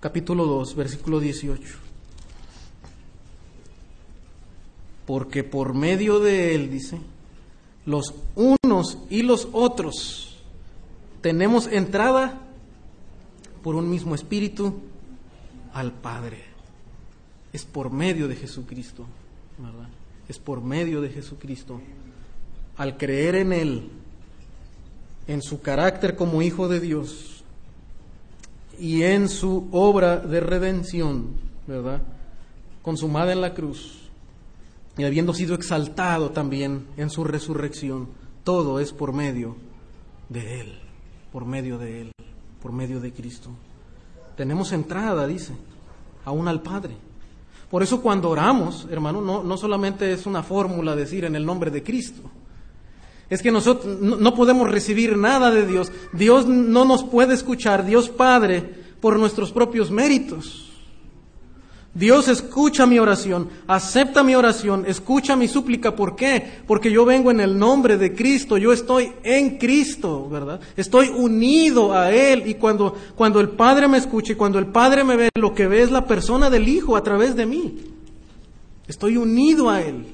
[0.00, 1.64] Capítulo 2, versículo 18.
[5.06, 7.00] Porque por medio de Él, dice,
[7.86, 10.35] los unos y los otros
[11.20, 12.40] tenemos entrada
[13.62, 14.80] por un mismo espíritu
[15.72, 16.44] al Padre.
[17.52, 19.06] Es por medio de Jesucristo,
[19.58, 19.88] ¿verdad?
[20.28, 21.80] Es por medio de Jesucristo.
[22.76, 23.90] Al creer en Él,
[25.26, 27.44] en su carácter como Hijo de Dios
[28.78, 31.30] y en su obra de redención,
[31.66, 32.02] ¿verdad?
[32.82, 34.06] Consumada en la cruz
[34.98, 38.08] y habiendo sido exaltado también en su resurrección,
[38.44, 39.56] todo es por medio
[40.28, 40.78] de Él,
[41.36, 42.12] por medio de Él,
[42.62, 43.50] por medio de Cristo.
[44.38, 45.52] Tenemos entrada, dice,
[46.24, 46.96] aún al Padre.
[47.70, 51.70] Por eso cuando oramos, hermano, no, no solamente es una fórmula decir en el nombre
[51.70, 52.22] de Cristo.
[53.28, 55.92] Es que nosotros no podemos recibir nada de Dios.
[56.14, 58.62] Dios no nos puede escuchar, Dios Padre,
[59.02, 60.65] por nuestros propios méritos.
[61.96, 65.96] Dios escucha mi oración, acepta mi oración, escucha mi súplica.
[65.96, 66.60] ¿Por qué?
[66.66, 70.60] Porque yo vengo en el nombre de Cristo, yo estoy en Cristo, ¿verdad?
[70.76, 75.04] Estoy unido a Él y cuando, cuando el Padre me escucha y cuando el Padre
[75.04, 77.78] me ve, lo que ve es la persona del Hijo a través de mí.
[78.86, 80.04] Estoy unido a Él.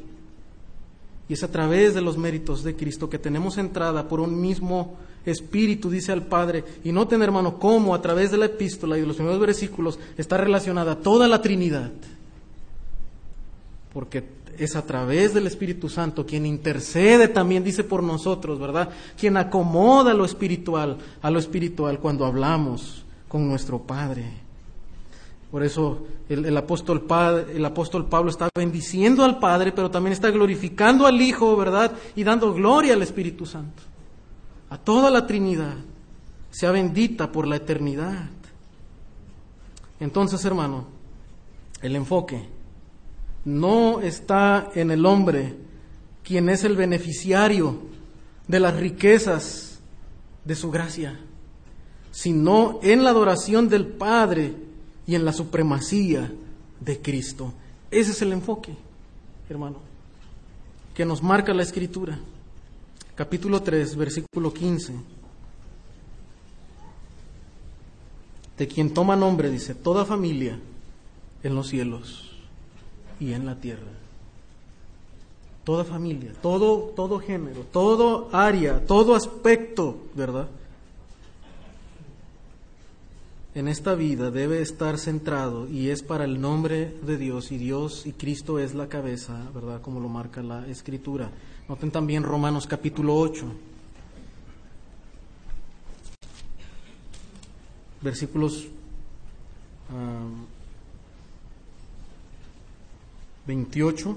[1.28, 4.98] Y es a través de los méritos de Cristo que tenemos entrada por un mismo
[5.24, 9.00] espíritu, dice al Padre, y no tener hermano cómo a través de la epístola y
[9.00, 11.90] de los primeros versículos está relacionada toda la Trinidad.
[13.92, 14.24] Porque
[14.58, 18.90] es a través del Espíritu Santo quien intercede también, dice por nosotros, ¿verdad?
[19.18, 24.24] Quien acomoda lo espiritual a lo espiritual cuando hablamos con nuestro Padre.
[25.50, 27.06] Por eso el, apóstol,
[27.54, 31.92] el apóstol Pablo está bendiciendo al Padre, pero también está glorificando al Hijo, ¿verdad?
[32.16, 33.82] Y dando gloria al Espíritu Santo
[34.72, 35.74] a toda la Trinidad,
[36.50, 38.30] sea bendita por la eternidad.
[40.00, 40.86] Entonces, hermano,
[41.82, 42.48] el enfoque
[43.44, 45.54] no está en el hombre,
[46.24, 47.80] quien es el beneficiario
[48.48, 49.80] de las riquezas
[50.42, 51.20] de su gracia,
[52.10, 54.54] sino en la adoración del Padre
[55.06, 56.32] y en la supremacía
[56.80, 57.52] de Cristo.
[57.90, 58.74] Ese es el enfoque,
[59.50, 59.80] hermano,
[60.94, 62.18] que nos marca la Escritura
[63.14, 64.94] capítulo 3, versículo 15.
[68.58, 70.58] De quien toma nombre, dice, toda familia
[71.42, 72.30] en los cielos
[73.18, 73.90] y en la tierra.
[75.64, 80.48] Toda familia, todo, todo género, todo área, todo aspecto, ¿verdad?
[83.54, 88.06] en esta vida debe estar centrado y es para el nombre de Dios y Dios
[88.06, 89.82] y Cristo es la cabeza, ¿verdad?
[89.82, 91.30] Como lo marca la escritura.
[91.72, 93.46] Noten también Romanos capítulo 8.
[98.02, 98.68] Versículos
[103.46, 104.16] 28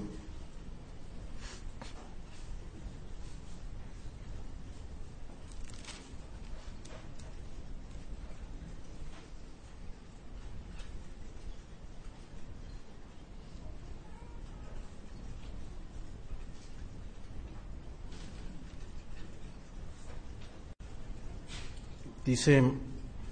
[22.26, 22.60] Dice,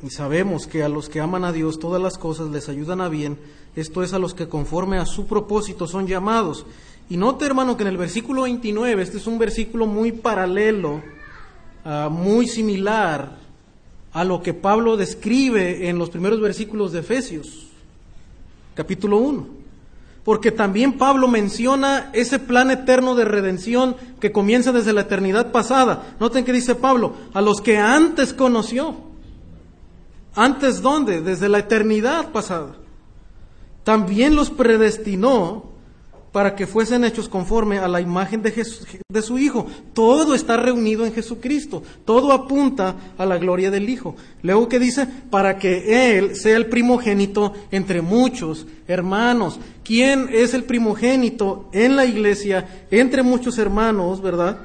[0.04, 3.08] y sabemos que a los que aman a Dios todas las cosas les ayudan a
[3.08, 3.36] bien,
[3.74, 6.64] esto es a los que conforme a su propósito son llamados.
[7.10, 11.02] Y note, hermano, que en el versículo 29, este es un versículo muy paralelo,
[11.84, 13.36] ah, muy similar
[14.12, 17.66] a lo que Pablo describe en los primeros versículos de Efesios,
[18.76, 19.53] capítulo 1
[20.24, 26.14] porque también Pablo menciona ese plan eterno de redención que comienza desde la eternidad pasada.
[26.18, 28.96] Noten que dice Pablo, a los que antes conoció.
[30.34, 31.20] ¿Antes dónde?
[31.20, 32.74] Desde la eternidad pasada.
[33.84, 35.74] También los predestinó
[36.34, 38.66] para que fuesen hechos conforme a la imagen de,
[39.08, 39.66] de su Hijo.
[39.92, 44.16] Todo está reunido en Jesucristo, todo apunta a la gloria del Hijo.
[44.42, 49.60] Luego que dice, para que Él sea el primogénito entre muchos hermanos.
[49.84, 54.58] ¿Quién es el primogénito en la iglesia entre muchos hermanos, verdad?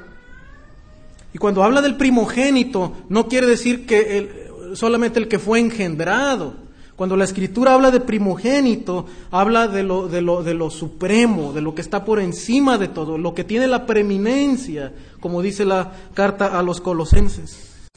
[1.33, 7.15] Y cuando habla del primogénito, no quiere decir que solamente el que fue engendrado cuando
[7.15, 11.73] la escritura habla de primogénito, habla de lo, de, lo, de lo supremo, de lo
[11.73, 14.91] que está por encima de todo, lo que tiene la preeminencia,
[15.21, 17.87] como dice la carta a los colosenses.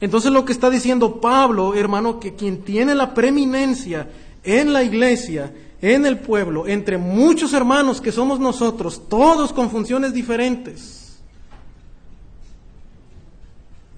[0.00, 4.08] Entonces lo que está diciendo Pablo, hermano, que quien tiene la preeminencia
[4.44, 10.12] en la iglesia, en el pueblo, entre muchos hermanos que somos nosotros, todos con funciones
[10.12, 11.18] diferentes,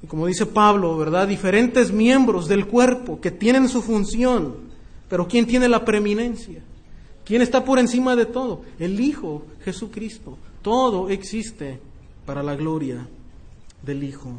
[0.03, 1.27] y como dice Pablo, ¿verdad?
[1.27, 4.55] Diferentes miembros del cuerpo que tienen su función,
[5.09, 6.63] pero ¿quién tiene la preeminencia?
[7.25, 8.63] ¿Quién está por encima de todo?
[8.79, 10.39] El Hijo, Jesucristo.
[10.63, 11.79] Todo existe
[12.25, 13.07] para la gloria
[13.83, 14.31] del Hijo.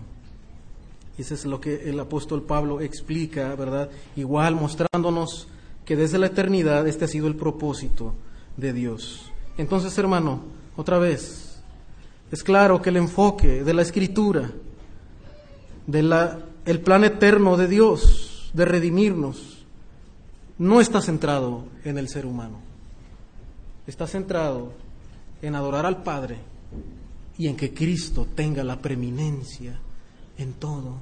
[1.18, 3.90] Y eso es lo que el apóstol Pablo explica, ¿verdad?
[4.16, 5.48] Igual mostrándonos
[5.90, 8.14] que desde la eternidad este ha sido el propósito
[8.58, 9.32] de Dios.
[9.58, 10.44] Entonces, hermano,
[10.78, 11.64] otra vez,
[12.32, 14.52] es claro que el enfoque de la escritura
[15.88, 19.66] del plan eterno de Dios de redimirnos
[20.60, 22.60] no está centrado en el ser humano.
[23.88, 24.74] Está centrado
[25.42, 26.38] en adorar al Padre
[27.36, 29.80] y en que Cristo tenga la preeminencia
[30.38, 30.98] en todo.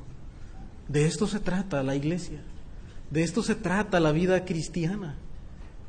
[0.87, 2.41] De esto se trata la iglesia.
[3.09, 5.15] De esto se trata la vida cristiana.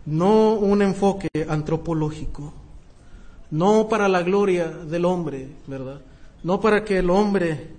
[0.06, 2.52] No un enfoque antropológico.
[3.50, 6.00] No para la gloria del hombre, ¿verdad?
[6.42, 7.70] No para que el hombre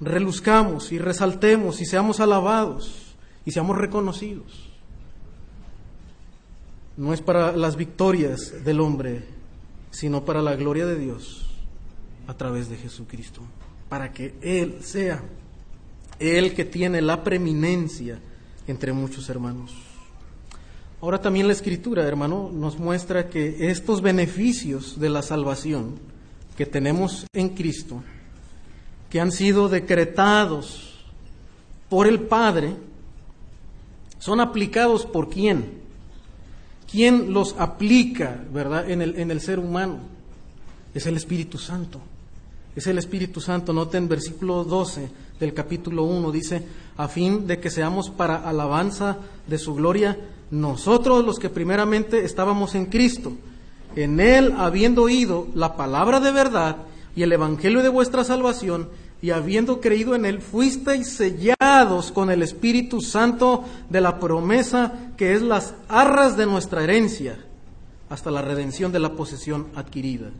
[0.00, 3.14] reluzcamos y resaltemos y seamos alabados
[3.44, 4.70] y seamos reconocidos.
[6.96, 9.24] No es para las victorias del hombre,
[9.90, 11.50] sino para la gloria de Dios
[12.26, 13.42] a través de Jesucristo,
[13.88, 15.22] para que Él sea
[16.18, 18.20] Él que tiene la preeminencia
[18.66, 19.72] entre muchos hermanos.
[21.00, 25.96] Ahora también la escritura, hermano, nos muestra que estos beneficios de la salvación
[26.56, 28.02] que tenemos en Cristo,
[29.10, 31.04] que han sido decretados
[31.88, 32.74] por el Padre
[34.18, 35.82] son aplicados por quién?
[36.90, 39.98] ¿Quién los aplica, verdad, en el, en el ser humano?
[40.94, 42.00] Es el Espíritu Santo.
[42.74, 43.72] Es el Espíritu Santo.
[43.72, 46.32] Noten versículo 12 del capítulo 1.
[46.32, 46.62] Dice,
[46.96, 50.18] a fin de que seamos para alabanza de su gloria,
[50.50, 53.32] nosotros los que primeramente estábamos en Cristo,
[53.96, 56.76] en Él habiendo oído la palabra de verdad
[57.16, 58.88] y el Evangelio de vuestra salvación,
[59.22, 65.32] y habiendo creído en Él, fuisteis sellados con el Espíritu Santo de la promesa que
[65.32, 67.38] es las arras de nuestra herencia
[68.10, 70.30] hasta la redención de la posesión adquirida.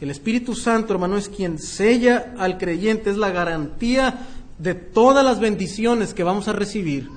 [0.00, 4.26] El Espíritu Santo, hermano, es quien sella al creyente, es la garantía
[4.58, 7.08] de todas las bendiciones que vamos a recibir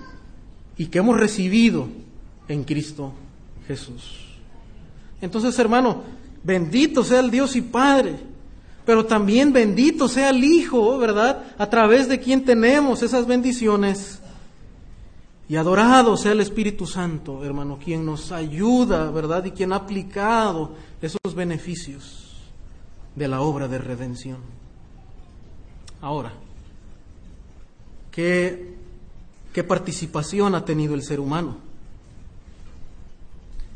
[0.77, 1.87] y que hemos recibido
[2.47, 3.13] en Cristo
[3.67, 4.25] Jesús.
[5.21, 6.03] Entonces, hermano,
[6.43, 8.29] bendito sea el Dios y Padre
[8.89, 11.43] pero también bendito sea el Hijo, ¿verdad?
[11.59, 14.19] A través de quien tenemos esas bendiciones.
[15.47, 19.45] Y adorado sea el Espíritu Santo, hermano, quien nos ayuda, ¿verdad?
[19.45, 20.73] Y quien ha aplicado
[21.03, 22.28] esos beneficios
[23.19, 24.39] de la obra de redención.
[26.01, 26.33] Ahora,
[28.09, 28.79] ¿qué
[29.53, 31.57] ¿Qué participación ha tenido el ser humano?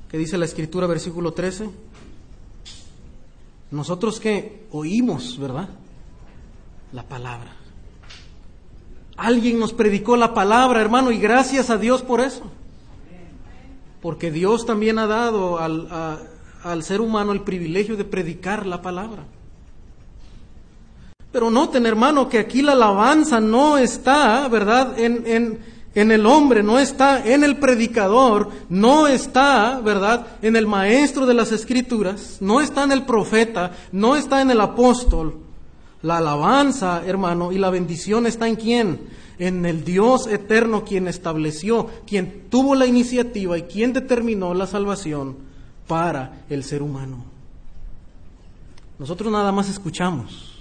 [0.10, 1.70] ¿Qué dice la escritura, versículo 13?
[3.72, 5.70] Nosotros que oímos, ¿verdad?
[6.91, 7.56] La palabra.
[9.18, 12.52] Alguien nos predicó la palabra, hermano, y gracias a Dios por eso.
[14.00, 15.88] Porque Dios también ha dado al,
[16.64, 19.26] al ser humano el privilegio de predicar la palabra.
[21.34, 25.60] Pero noten, hermano, que aquí la alabanza no está, ¿verdad?, en, en,
[25.96, 31.34] en, el hombre, no está en el predicador, no está, ¿verdad?, en el maestro de
[31.34, 35.40] las escrituras, no está en el profeta, no está en el apóstol.
[36.04, 39.00] La alabanza, hermano, y la bendición está en quién?
[39.40, 45.38] En el Dios eterno quien estableció, quien tuvo la iniciativa y quien determinó la salvación
[45.88, 47.26] para el ser humano.
[49.00, 50.53] Nosotros nada más escuchamos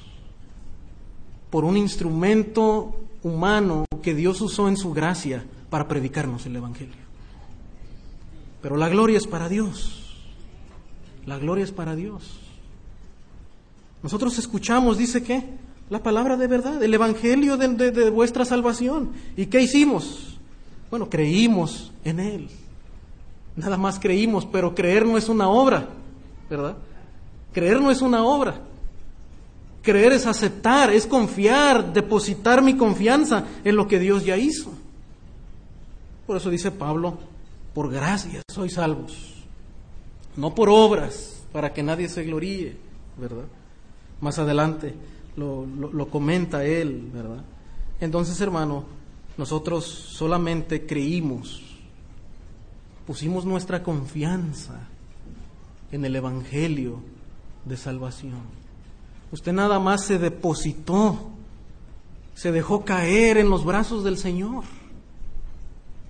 [1.52, 6.94] por un instrumento humano que Dios usó en su gracia para predicarnos el Evangelio.
[8.62, 10.24] Pero la gloria es para Dios.
[11.26, 12.40] La gloria es para Dios.
[14.02, 15.44] Nosotros escuchamos, dice que,
[15.90, 19.10] la palabra de verdad, el Evangelio de, de, vuestra salvación.
[19.36, 20.38] ¿Y qué hicimos?
[20.88, 22.48] Bueno, creímos en Él.
[23.56, 25.90] Nada más creímos, pero creer no es una obra,
[26.48, 26.78] ¿verdad?
[27.52, 28.71] Creer no es una obra.
[29.82, 34.72] Creer es aceptar, es confiar, depositar mi confianza en lo que Dios ya hizo.
[36.26, 37.18] Por eso dice Pablo,
[37.74, 39.34] por gracia sois salvos,
[40.36, 42.76] no por obras, para que nadie se gloríe,
[43.18, 43.44] ¿verdad?
[44.20, 44.94] Más adelante
[45.36, 47.42] lo, lo comenta él, ¿verdad?
[48.00, 48.84] Entonces, hermano,
[49.36, 51.62] nosotros solamente creímos,
[53.06, 54.88] pusimos nuestra confianza
[55.90, 57.00] en el Evangelio
[57.64, 58.61] de salvación.
[59.32, 61.30] Usted nada más se depositó,
[62.34, 64.64] se dejó caer en los brazos del Señor.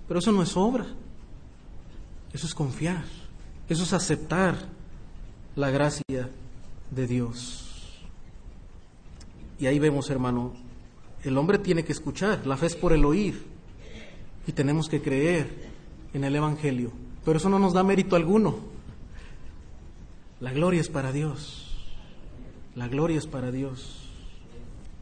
[0.08, 0.86] Pero eso no es obra,
[2.32, 3.04] eso es confiar,
[3.68, 4.56] eso es aceptar
[5.54, 6.28] la gracia
[6.90, 8.00] de Dios.
[9.58, 10.52] Y ahí vemos, hermano,
[11.22, 13.46] el hombre tiene que escuchar, la fe es por el oír,
[14.46, 15.70] y tenemos que creer
[16.12, 16.90] en el Evangelio.
[17.24, 18.58] Pero eso no nos da mérito alguno.
[20.40, 21.61] La gloria es para Dios.
[22.74, 23.98] La gloria es para Dios.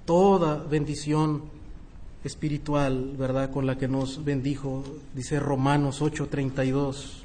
[0.05, 1.43] Toda bendición
[2.25, 3.53] espiritual, ¿verdad?
[3.53, 4.83] Con la que nos bendijo,
[5.15, 7.23] dice Romanos 8:32.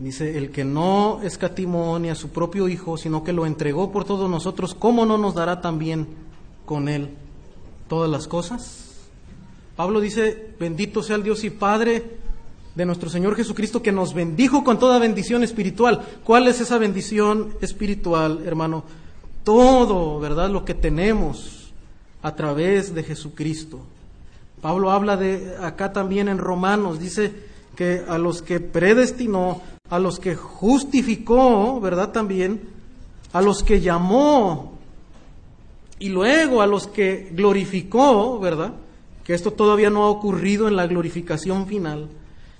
[0.00, 4.04] Dice, el que no escatimó ni a su propio Hijo, sino que lo entregó por
[4.04, 6.27] todos nosotros, ¿cómo no nos dará también
[6.68, 7.08] con Él
[7.88, 8.84] todas las cosas.
[9.74, 12.18] Pablo dice, bendito sea el Dios y Padre
[12.74, 16.04] de nuestro Señor Jesucristo que nos bendijo con toda bendición espiritual.
[16.24, 18.84] ¿Cuál es esa bendición espiritual, hermano?
[19.44, 20.50] Todo, ¿verdad?
[20.50, 21.72] Lo que tenemos
[22.22, 23.80] a través de Jesucristo.
[24.60, 27.32] Pablo habla de acá también en Romanos, dice
[27.76, 32.12] que a los que predestinó, a los que justificó, ¿verdad?
[32.12, 32.60] También,
[33.32, 34.77] a los que llamó,
[35.98, 38.74] y luego a los que glorificó, ¿verdad?
[39.24, 42.08] Que esto todavía no ha ocurrido en la glorificación final.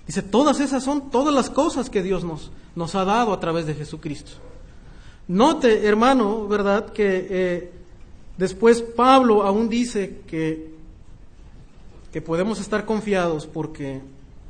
[0.06, 3.66] Dice, todas esas son todas las cosas que Dios nos, nos ha dado a través
[3.66, 4.32] de Jesucristo.
[5.28, 6.92] Note, hermano, ¿verdad?
[6.92, 7.72] Que eh,
[8.38, 10.74] después Pablo aún dice que,
[12.10, 14.00] que podemos estar confiados porque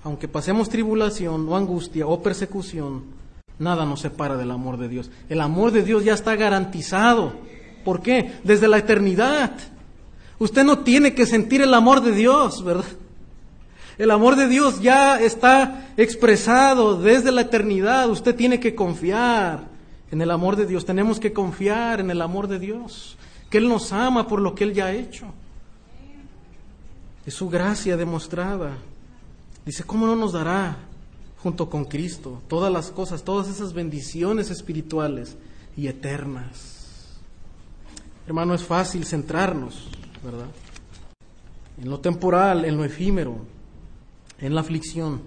[0.05, 3.03] aunque pasemos tribulación o angustia o persecución,
[3.59, 5.11] nada nos separa del amor de Dios.
[5.29, 7.33] El amor de Dios ya está garantizado.
[7.89, 8.35] ¿Por qué?
[8.45, 9.51] Desde la eternidad.
[10.39, 12.85] Usted no tiene que sentir el amor de Dios, ¿verdad?
[13.97, 18.11] El amor de Dios ya está expresado desde la eternidad.
[18.11, 19.69] Usted tiene que confiar
[20.11, 20.85] en el amor de Dios.
[20.85, 23.17] Tenemos que confiar en el amor de Dios.
[23.49, 25.25] Que Él nos ama por lo que Él ya ha hecho.
[27.25, 28.77] Es su gracia demostrada.
[29.65, 30.77] Dice, ¿cómo no nos dará
[31.43, 35.39] junto con Cristo todas las cosas, todas esas bendiciones espirituales
[35.75, 36.78] y eternas?
[38.29, 39.89] Hermano, es fácil centrarnos,
[40.23, 40.49] ¿verdad?
[41.81, 43.39] En lo temporal, en lo efímero,
[44.39, 45.23] en la aflicción,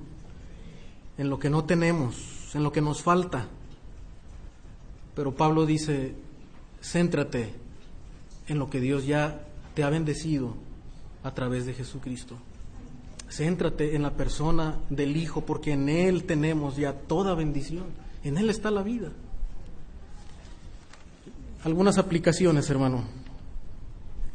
[1.17, 3.47] en lo que no tenemos, en lo que nos falta.
[5.15, 6.13] Pero Pablo dice,
[6.79, 7.51] céntrate
[8.47, 10.53] en lo que Dios ya te ha bendecido
[11.23, 12.35] a través de Jesucristo.
[13.31, 17.85] Céntrate en la persona del Hijo, porque en Él tenemos ya toda bendición.
[18.23, 19.11] En Él está la vida
[21.63, 23.03] algunas aplicaciones, hermano,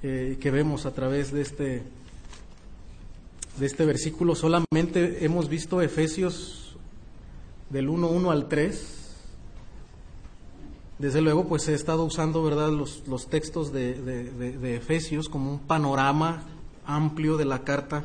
[0.02, 1.82] eh, que vemos a través de este
[3.58, 6.76] de este versículo solamente hemos visto Efesios
[7.70, 8.92] del 1.1 al 3.
[10.98, 15.58] Desde luego, pues he estado usando, ¿verdad?, los, los textos de, de, Efesios como un
[15.58, 16.42] panorama
[16.86, 18.04] amplio de la carta,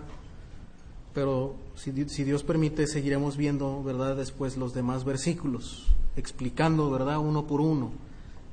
[1.14, 7.46] pero si, si, Dios permite, seguiremos viendo, ¿verdad?, después los demás versículos, explicando, ¿verdad?, uno
[7.46, 7.92] por uno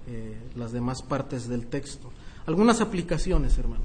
[0.08, 2.10] eh, las demás partes del texto.
[2.46, 3.84] Algunas aplicaciones, hermano.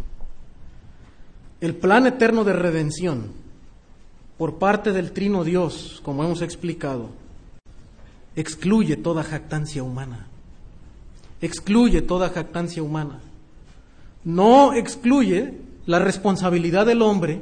[1.61, 3.31] El plan eterno de redención
[4.37, 7.09] por parte del Trino Dios, como hemos explicado,
[8.35, 10.27] excluye toda jactancia humana
[11.45, 13.19] excluye toda jactancia humana.
[14.23, 15.55] No excluye
[15.85, 17.41] la responsabilidad del hombre,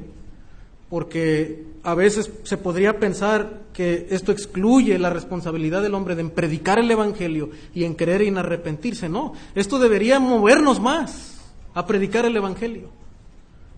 [0.89, 6.79] porque a veces se podría pensar que esto excluye la responsabilidad del hombre de predicar
[6.79, 9.09] el Evangelio y en querer y en arrepentirse.
[9.09, 11.41] No, esto debería movernos más
[11.73, 12.89] a predicar el Evangelio,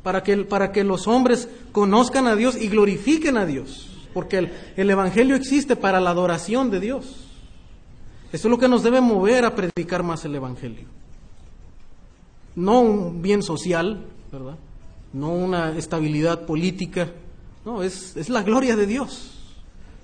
[0.01, 4.53] para que, para que los hombres conozcan a Dios y glorifiquen a Dios, porque el,
[4.75, 7.27] el Evangelio existe para la adoración de Dios.
[8.33, 10.87] Esto es lo que nos debe mover a predicar más el Evangelio.
[12.55, 14.57] No un bien social, ¿verdad?
[15.13, 17.11] No una estabilidad política.
[17.65, 19.31] No, es, es la gloria de Dios.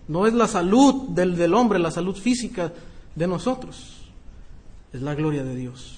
[0.07, 2.73] No es la salud del, del hombre, la salud física
[3.15, 3.97] de nosotros.
[4.91, 5.97] Es la gloria de Dios.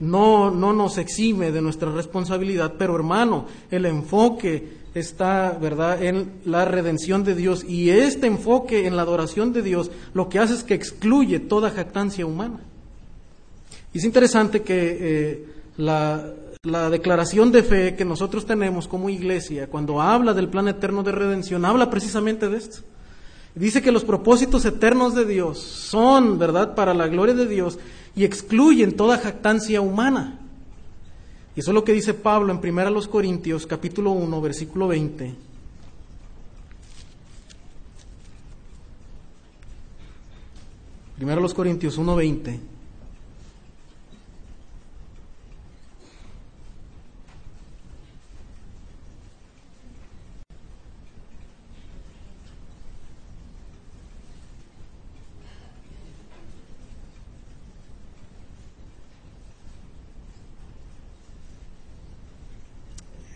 [0.00, 6.64] No, no nos exime de nuestra responsabilidad, pero hermano, el enfoque está, ¿verdad?, en la
[6.64, 10.64] redención de Dios y este enfoque en la adoración de Dios lo que hace es
[10.64, 12.60] que excluye toda jactancia humana.
[13.92, 19.68] Y es interesante que eh, la, la declaración de fe que nosotros tenemos como iglesia,
[19.68, 22.80] cuando habla del plan eterno de redención, habla precisamente de esto.
[23.54, 27.78] Dice que los propósitos eternos de Dios son, ¿verdad?, para la gloria de Dios
[28.14, 30.38] y excluyen toda jactancia humana.
[31.56, 35.34] Y eso es lo que dice Pablo en 1 Corintios capítulo 1 versículo 20.
[41.16, 42.79] Primero los Corintios 1:20.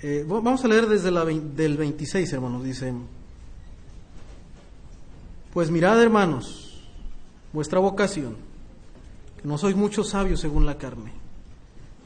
[0.07, 2.63] Eh, vamos a leer desde la, del 26, hermanos.
[2.63, 2.93] Dice,
[5.55, 6.79] pues mirad, hermanos,
[7.55, 8.37] vuestra vocación,
[9.41, 11.11] que no sois muchos sabios según la carne,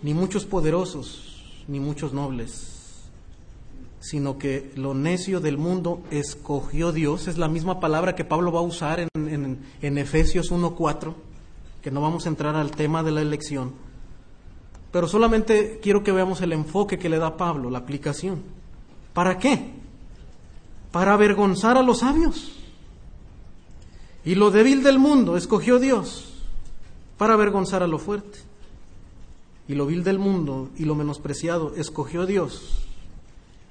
[0.01, 3.03] ni muchos poderosos, ni muchos nobles,
[3.99, 7.27] sino que lo necio del mundo escogió Dios.
[7.27, 11.15] Es la misma palabra que Pablo va a usar en, en, en Efesios 1.4,
[11.83, 13.88] que no vamos a entrar al tema de la elección
[14.91, 18.43] pero solamente quiero que veamos el enfoque que le da Pablo, la aplicación.
[19.13, 19.73] ¿Para qué?
[20.93, 22.53] Para avergonzar a los sabios.
[24.25, 26.29] Y lo débil del mundo escogió Dios
[27.19, 28.39] para avergonzar a lo fuerte.
[29.67, 32.87] Y lo vil del mundo y lo menospreciado escogió Dios.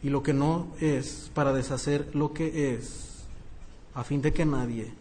[0.03, 3.26] Y lo que no es para deshacer lo que es,
[3.95, 4.93] a fin de que nadie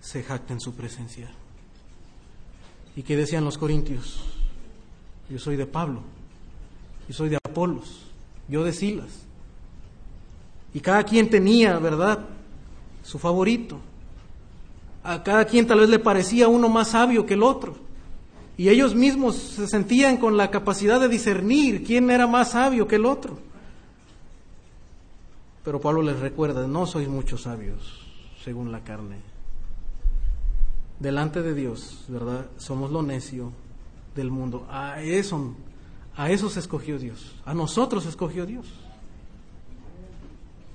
[0.00, 1.30] se jacte en su presencia.
[2.96, 4.37] ¿Y qué decían los corintios?
[5.30, 6.00] Yo soy de Pablo,
[7.06, 8.06] yo soy de Apolos,
[8.48, 9.26] yo de Silas.
[10.72, 12.20] Y cada quien tenía, ¿verdad?
[13.02, 13.78] Su favorito.
[15.02, 17.76] A cada quien tal vez le parecía uno más sabio que el otro.
[18.56, 22.96] Y ellos mismos se sentían con la capacidad de discernir quién era más sabio que
[22.96, 23.38] el otro.
[25.64, 28.06] Pero Pablo les recuerda, no sois muchos sabios
[28.42, 29.16] según la carne.
[30.98, 32.46] Delante de Dios, ¿verdad?
[32.56, 33.52] Somos lo necio,
[34.18, 34.66] del mundo.
[34.68, 35.54] A eso,
[36.16, 37.36] a eso se escogió Dios.
[37.46, 38.66] A nosotros escogió Dios.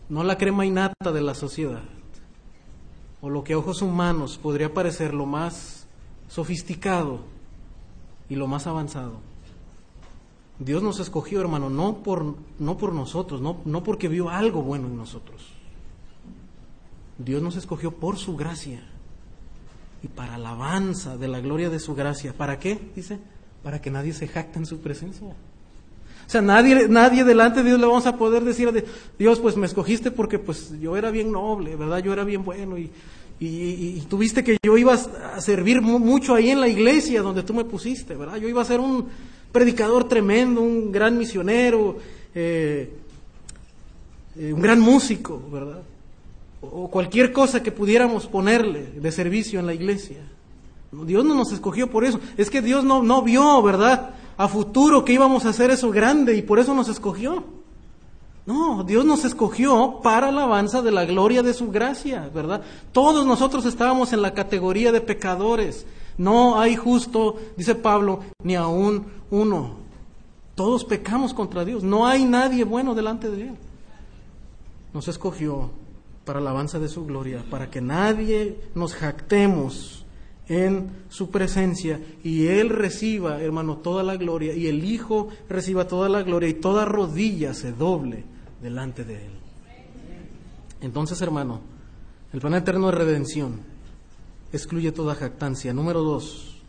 [0.09, 1.83] No la crema innata de la sociedad.
[3.21, 5.85] O lo que a ojos humanos podría parecer lo más
[6.27, 7.19] sofisticado
[8.29, 9.19] y lo más avanzado.
[10.59, 14.87] Dios nos escogió, hermano, no por, no por nosotros, no, no porque vio algo bueno
[14.87, 15.49] en nosotros.
[17.17, 18.83] Dios nos escogió por su gracia
[20.01, 22.33] y para alabanza de la gloria de su gracia.
[22.33, 22.91] ¿Para qué?
[22.95, 23.19] Dice,
[23.63, 25.27] para que nadie se jacte en su presencia.
[25.27, 28.85] O sea, nadie, nadie delante de Dios le vamos a poder decir
[29.17, 31.99] Dios, pues me escogiste porque pues yo era bien noble, ¿verdad?
[31.99, 32.91] Yo era bien bueno y,
[33.39, 37.65] y, tuviste que yo iba a servir mucho ahí en la iglesia donde tú me
[37.65, 38.37] pusiste, ¿verdad?
[38.37, 39.07] Yo iba a ser un
[39.51, 41.97] predicador tremendo, un gran misionero,
[42.33, 42.89] eh,
[44.37, 45.81] eh, un gran músico, ¿verdad?
[46.61, 50.19] O cualquier cosa que pudiéramos ponerle de servicio en la iglesia.
[51.05, 52.19] Dios no nos escogió por eso.
[52.37, 54.11] Es que Dios no, no vio, ¿verdad?
[54.37, 57.43] A futuro que íbamos a hacer eso grande y por eso nos escogió.
[58.45, 62.61] No, Dios nos escogió para alabanza de la gloria de su gracia, ¿verdad?
[62.91, 65.85] Todos nosotros estábamos en la categoría de pecadores.
[66.17, 69.77] No hay justo, dice Pablo, ni aún uno.
[70.55, 71.83] Todos pecamos contra Dios.
[71.83, 73.55] No hay nadie bueno delante de Él.
[74.93, 75.71] Nos escogió
[76.25, 80.02] para alabanza de su gloria, para que nadie nos jactemos
[80.47, 86.09] en su presencia y Él reciba, hermano, toda la gloria y el Hijo reciba toda
[86.09, 88.25] la gloria y toda rodilla se doble
[88.61, 89.31] delante de Él.
[90.81, 91.61] Entonces, hermano,
[92.33, 93.61] el plan eterno de redención
[94.51, 95.73] excluye toda jactancia.
[95.73, 96.61] Número dos,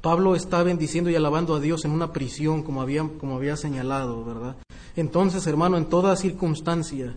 [0.00, 4.24] Pablo está bendiciendo y alabando a Dios en una prisión, como había, como había señalado,
[4.24, 4.56] ¿verdad?
[4.96, 7.14] Entonces, hermano, en toda circunstancia,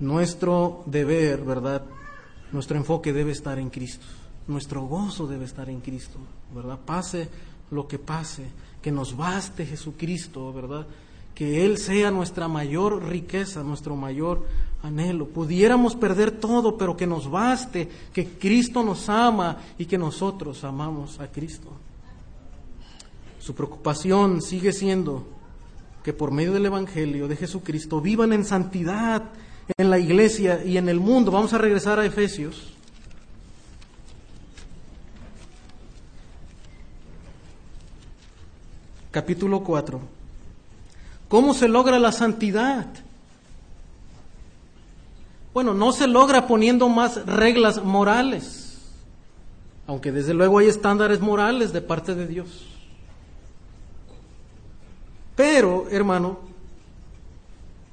[0.00, 1.82] nuestro deber, ¿verdad?
[2.50, 4.06] Nuestro enfoque debe estar en Cristo.
[4.48, 6.18] Nuestro gozo debe estar en Cristo,
[6.54, 6.78] ¿verdad?
[6.84, 7.28] Pase
[7.70, 8.46] lo que pase,
[8.82, 10.86] que nos baste Jesucristo, ¿verdad?
[11.34, 14.46] Que Él sea nuestra mayor riqueza, nuestro mayor
[14.82, 15.26] anhelo.
[15.28, 21.20] Pudiéramos perder todo, pero que nos baste, que Cristo nos ama y que nosotros amamos
[21.20, 21.68] a Cristo.
[23.38, 25.26] Su preocupación sigue siendo
[26.04, 29.30] que por medio del Evangelio de Jesucristo vivan en santidad
[29.76, 31.30] en la iglesia y en el mundo.
[31.30, 32.71] Vamos a regresar a Efesios.
[39.12, 40.00] Capítulo 4.
[41.28, 42.86] ¿Cómo se logra la santidad?
[45.52, 48.78] Bueno, no se logra poniendo más reglas morales,
[49.86, 52.66] aunque desde luego hay estándares morales de parte de Dios.
[55.36, 56.38] Pero, hermano,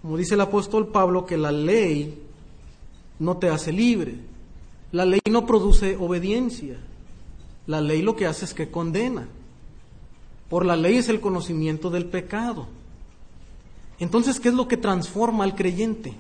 [0.02, 2.18] como dice el apóstol Pablo, que la ley
[3.20, 4.16] no te hace libre.
[4.94, 6.78] La ley no produce obediencia.
[7.68, 9.28] La ley lo que hace es que condena.
[10.49, 12.67] Por la ley es el conocimiento del pecado.
[13.99, 16.15] Entonces, ¿qué es lo que transforma al creyente?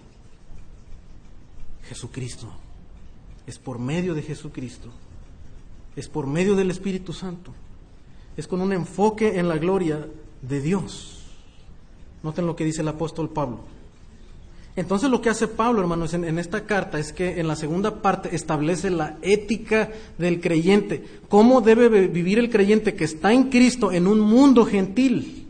[1.83, 2.47] Jesucristo.
[3.47, 4.89] Es por medio de Jesucristo.
[5.95, 7.53] Es por medio del Espíritu Santo.
[8.37, 10.07] Es con un enfoque en la gloria
[10.41, 11.23] de Dios.
[12.21, 13.61] Noten lo que dice el apóstol Pablo.
[14.75, 18.35] Entonces lo que hace Pablo, hermanos, en, esta carta es que en la segunda parte
[18.35, 21.03] establece la ética del creyente.
[21.27, 25.47] ¿Cómo debe vivir el creyente que está en Cristo en un mundo gentil?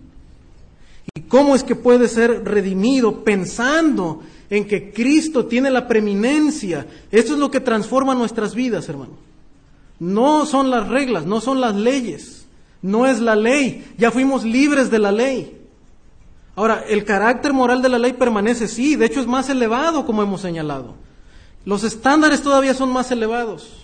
[1.13, 6.87] ¿Y cómo es que puede ser redimido pensando en que Cristo tiene la preeminencia?
[7.11, 9.13] Eso es lo que transforma nuestras vidas, hermano.
[9.99, 12.45] No son las reglas, no son las leyes,
[12.81, 13.85] no es la ley.
[13.97, 15.58] Ya fuimos libres de la ley.
[16.59, 20.21] Ahora, el carácter moral de la ley permanece, sí, de hecho es más elevado, como
[20.21, 20.93] hemos señalado.
[21.63, 23.77] Los estándares todavía son más elevados.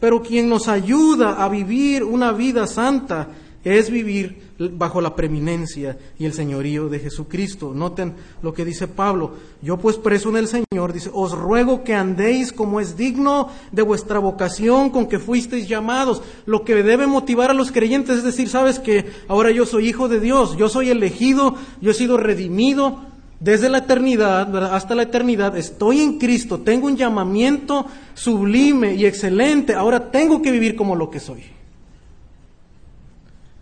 [0.00, 3.28] Pero quien nos ayuda a vivir una vida santa
[3.64, 7.72] es vivir bajo la preeminencia y el señorío de Jesucristo.
[7.74, 9.32] Noten lo que dice Pablo.
[9.62, 13.82] Yo pues preso en el Señor, dice, os ruego que andéis como es digno de
[13.82, 16.22] vuestra vocación con que fuisteis llamados.
[16.44, 20.08] Lo que debe motivar a los creyentes es decir, sabes que ahora yo soy hijo
[20.08, 23.00] de Dios, yo soy elegido, yo he sido redimido
[23.38, 25.56] desde la eternidad hasta la eternidad.
[25.56, 29.74] Estoy en Cristo, tengo un llamamiento sublime y excelente.
[29.74, 31.59] Ahora tengo que vivir como lo que soy.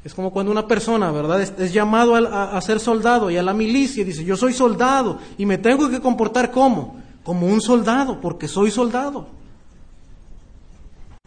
[0.08, 4.00] Es como cuando una persona, ¿verdad?, es, llamado a, ser soldado y a la milicia
[4.00, 8.48] y dice, yo soy soldado y me tengo que comportar como, como un soldado, porque
[8.48, 9.26] soy soldado.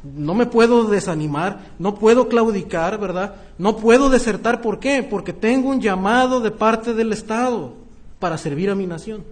[0.03, 3.35] No me puedo desanimar, no puedo claudicar, ¿verdad?
[3.59, 5.03] No puedo desertar, ¿por qué?
[5.03, 7.73] Porque tengo un llamado de parte del Estado
[8.17, 9.23] para servir a mi nación.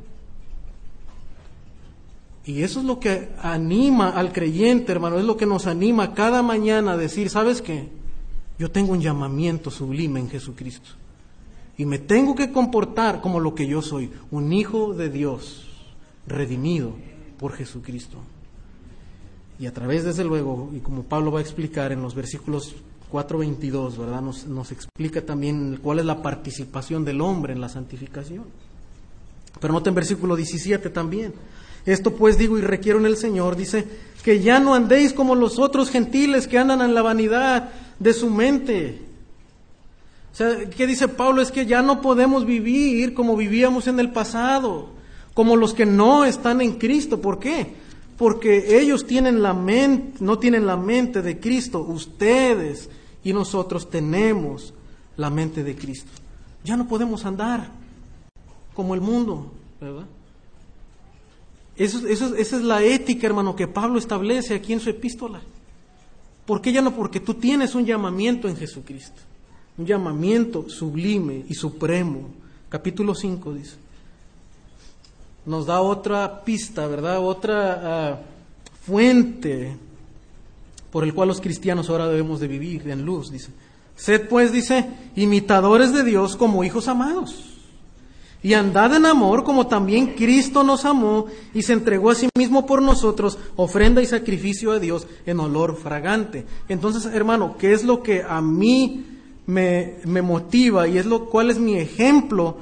[2.45, 6.43] Y eso es lo que anima al creyente, hermano, es lo que nos anima cada
[6.43, 7.97] mañana a decir, ¿sabes qué?
[8.60, 10.90] Yo tengo un llamamiento sublime en Jesucristo.
[11.77, 15.65] Y me tengo que comportar como lo que yo soy, un hijo de Dios,
[16.27, 16.94] redimido
[17.40, 18.18] por Jesucristo.
[19.57, 22.76] Y a través, desde luego, y como Pablo va a explicar en los versículos
[23.11, 24.22] 4.22, ¿verdad?
[24.22, 28.44] Nos, nos explica también cuál es la participación del hombre en la santificación.
[29.61, 31.34] Pero noten versículo 17 también.
[31.86, 33.88] Esto pues digo y requiero en el Señor, dice,
[34.22, 38.30] que ya no andéis como los otros gentiles que andan en la vanidad de su
[38.30, 39.01] mente.
[40.31, 41.41] O sea, ¿qué dice Pablo?
[41.41, 44.89] Es que ya no podemos vivir como vivíamos en el pasado,
[45.34, 47.21] como los que no están en Cristo.
[47.21, 47.73] ¿Por qué?
[48.17, 52.89] Porque ellos tienen la mente, no tienen la mente de Cristo, ustedes
[53.23, 54.73] y nosotros tenemos
[55.17, 56.11] la mente de Cristo.
[56.63, 57.69] Ya no podemos andar
[58.73, 59.51] como el mundo,
[59.81, 60.05] ¿verdad?
[61.76, 65.41] esa es la ética, hermano, que Pablo establece aquí en su epístola.
[66.49, 66.95] ¿Por qué ya no?
[66.95, 69.21] Porque tú tienes un llamamiento en Jesucristo.
[69.77, 72.31] Un llamamiento sublime y supremo.
[72.69, 73.76] Capítulo 5 dice.
[75.45, 77.19] nos da otra pista, ¿verdad?
[77.19, 78.19] Otra ah,
[78.84, 79.77] fuente
[80.91, 83.51] por el cual los cristianos ahora debemos de vivir en luz, dice.
[83.95, 87.59] Sed pues, dice, imitadores de Dios como hijos amados.
[88.41, 92.66] Y andad en amor como también Cristo nos amó y se entregó a sí mismo
[92.66, 96.45] por nosotros, ofrenda y sacrificio a Dios en olor fragante.
[96.70, 99.06] Entonces, hermano, ¿qué es lo que a mí
[99.45, 102.57] me, motiva y es lo cuál es mi ejemplo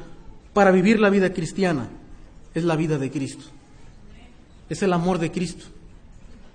[0.54, 1.90] para vivir la vida cristiana?
[2.56, 3.45] Es la vida de Cristo.
[4.70, 5.66] Es el amor de Cristo.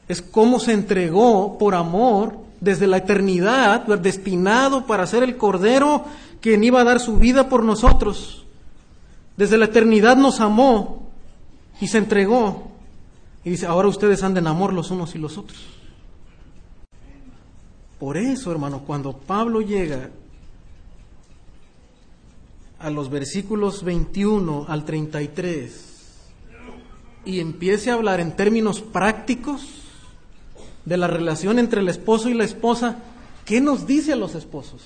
[0.08, 6.04] Es cómo se entregó por amor desde la eternidad, destinado para ser el Cordero
[6.40, 8.41] quien iba a dar su vida por nosotros.
[9.36, 11.10] Desde la eternidad nos amó
[11.80, 12.70] y se entregó.
[13.44, 15.58] Y dice, ahora ustedes anden en amor los unos y los otros.
[17.98, 20.10] Por eso, hermano, cuando Pablo llega
[22.78, 25.88] a los versículos 21 al 33
[27.24, 29.82] y empiece a hablar en términos prácticos,
[30.84, 32.96] de la relación entre el esposo y la esposa,
[33.44, 34.82] ¿qué nos dice a los esposos?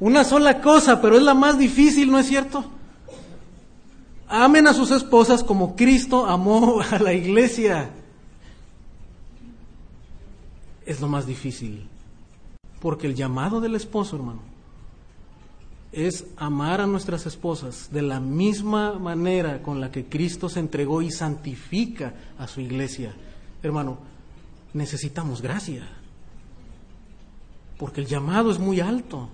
[0.00, 2.64] Una sola cosa, pero es la más difícil, ¿no es cierto?
[4.28, 7.90] Amen a sus esposas como Cristo amó a la iglesia.
[10.86, 11.86] Es lo más difícil.
[12.80, 14.40] Porque el llamado del esposo, hermano,
[15.92, 21.02] es amar a nuestras esposas de la misma manera con la que Cristo se entregó
[21.02, 23.12] y santifica a su iglesia.
[23.62, 23.98] Hermano,
[24.72, 25.86] necesitamos gracia,
[27.76, 29.28] porque el llamado es muy alto.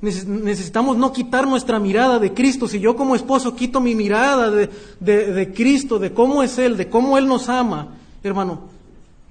[0.00, 2.68] Necesitamos no quitar nuestra mirada de Cristo.
[2.68, 4.68] Si yo como esposo quito mi mirada de,
[5.00, 8.60] de Cristo, de cómo es Él, de cómo Él nos ama, hermano,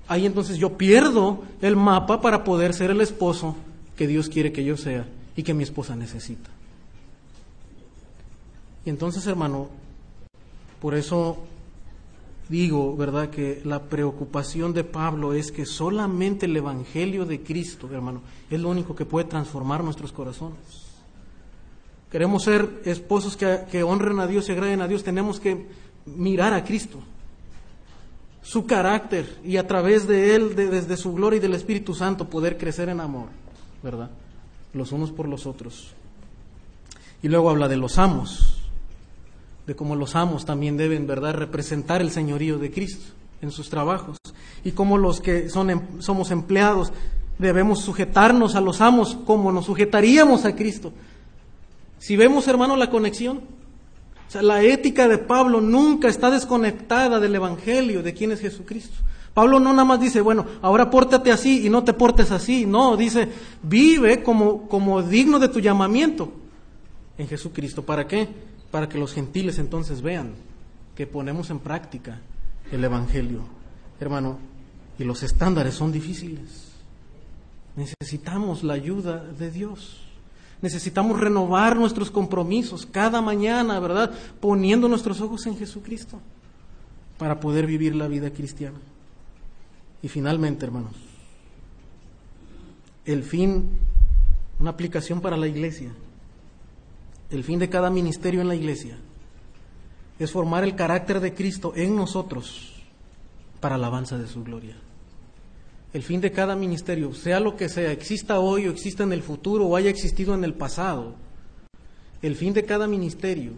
[0.07, 3.55] ahí entonces yo pierdo el mapa para poder ser el esposo
[3.95, 6.49] que Dios quiere que yo sea y que mi esposa necesita.
[8.85, 9.69] Y entonces, hermano,
[10.81, 11.37] por eso
[12.49, 18.21] digo, ¿verdad?, que la preocupación de Pablo es que solamente el Evangelio de Cristo, hermano,
[18.49, 20.87] es lo único que puede transformar nuestros corazones.
[22.11, 25.67] Queremos ser esposos que, honren a Dios y agraden a Dios, tenemos que
[26.05, 26.99] mirar a Cristo,
[28.41, 32.57] su carácter y a través de Él, desde su gloria y del Espíritu Santo, poder
[32.57, 33.27] crecer en amor,
[33.83, 34.09] ¿verdad?
[34.73, 35.93] los unos por los otros.
[37.21, 38.56] Y luego habla de los amos,
[39.67, 44.17] de cómo los amos también deben, ¿verdad?, representar el señorío de Cristo en sus trabajos.
[44.63, 46.93] Y cómo los que son, em, somos empleados
[47.37, 50.93] debemos sujetarnos a los amos como nos sujetaríamos a Cristo.
[51.99, 53.41] Si vemos, hermano, la conexión,
[54.27, 58.95] o sea, la ética de Pablo nunca está desconectada del Evangelio de quién es Jesucristo.
[59.33, 62.65] Pablo no nada más dice, bueno, ahora pórtate así y no te portes así.
[62.65, 63.27] No, dice,
[63.61, 66.31] vive como, como digno de tu llamamiento
[67.17, 67.83] en Jesucristo.
[67.83, 68.27] ¿Para qué?
[68.71, 70.33] Para que los gentiles entonces vean
[70.95, 72.19] que ponemos en práctica
[72.71, 73.41] el Evangelio.
[73.99, 74.39] Hermano,
[74.99, 76.71] y los estándares son difíciles.
[77.75, 80.01] Necesitamos la ayuda de Dios.
[80.61, 84.11] Necesitamos renovar nuestros compromisos cada mañana, ¿verdad?
[84.39, 86.19] Poniendo nuestros ojos en Jesucristo
[87.19, 88.79] para poder vivir la vida cristiana.
[90.01, 90.93] Y finalmente, hermanos,
[93.05, 93.69] el fin,
[94.59, 95.91] una aplicación para la iglesia,
[97.29, 98.97] el fin de cada ministerio en la iglesia
[100.19, 102.73] es formar el carácter de Cristo en nosotros
[103.59, 104.75] para alabanza de su gloria.
[105.93, 109.23] El fin de cada ministerio, sea lo que sea, exista hoy o exista en el
[109.23, 111.15] futuro o haya existido en el pasado,
[112.21, 113.53] el fin de cada ministerio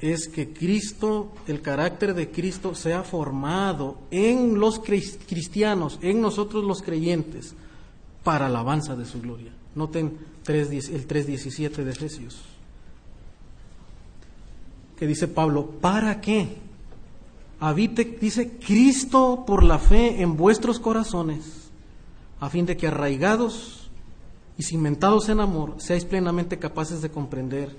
[0.00, 6.82] es que Cristo, el carácter de Cristo sea formado en los cristianos, en nosotros los
[6.82, 7.54] creyentes,
[8.22, 9.52] para alabanza de su gloria.
[9.74, 10.18] Noten
[10.48, 12.40] el 3.17 de Efesios,
[14.96, 16.56] que dice Pablo, ¿para qué?
[17.60, 21.70] Habite, dice Cristo por la fe en vuestros corazones,
[22.40, 23.90] a fin de que arraigados
[24.56, 27.74] y cimentados en amor, seáis plenamente capaces de comprender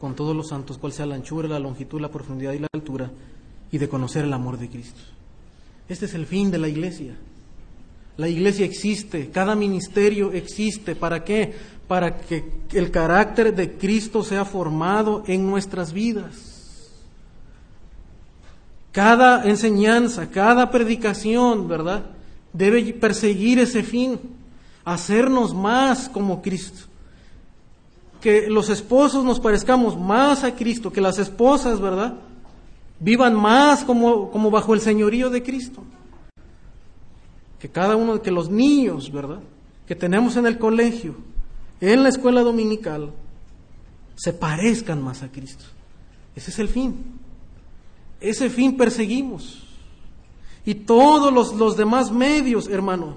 [0.00, 3.10] con todos los santos cuál sea la anchura, la longitud, la profundidad y la altura,
[3.70, 5.00] y de conocer el amor de Cristo.
[5.88, 7.16] Este es el fin de la iglesia.
[8.20, 10.94] La iglesia existe, cada ministerio existe.
[10.94, 11.54] ¿Para qué?
[11.88, 12.44] Para que
[12.74, 16.92] el carácter de Cristo sea formado en nuestras vidas.
[18.92, 22.10] Cada enseñanza, cada predicación, ¿verdad?
[22.52, 24.20] Debe perseguir ese fin,
[24.84, 26.90] hacernos más como Cristo
[28.20, 32.16] que los esposos nos parezcamos más a Cristo, que las esposas, ¿verdad?
[32.98, 35.82] Vivan más como, como bajo el señorío de Cristo.
[37.60, 39.40] Que cada uno, que los niños, ¿verdad?
[39.86, 41.14] Que tenemos en el colegio,
[41.80, 43.12] en la escuela dominical,
[44.16, 45.64] se parezcan más a Cristo.
[46.34, 46.96] Ese es el fin.
[48.20, 49.62] Ese fin perseguimos.
[50.64, 53.16] Y todos los, los demás medios, hermano,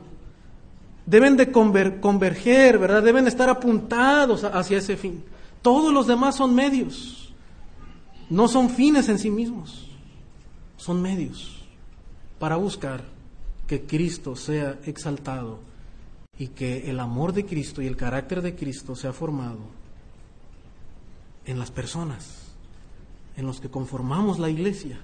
[1.06, 3.03] deben de converger, ¿verdad?
[3.03, 5.24] Deben estar apuntados hacia ese fin.
[5.61, 7.34] Todos los demás son medios.
[8.30, 9.90] No son fines en sí mismos.
[10.78, 11.64] Son medios
[12.40, 13.12] para buscar
[13.68, 15.60] que Cristo sea exaltado
[16.38, 19.60] y que el amor de Cristo y el carácter de Cristo sea formado
[21.45, 22.53] en las personas,
[23.38, 24.99] en los que conformamos la iglesia,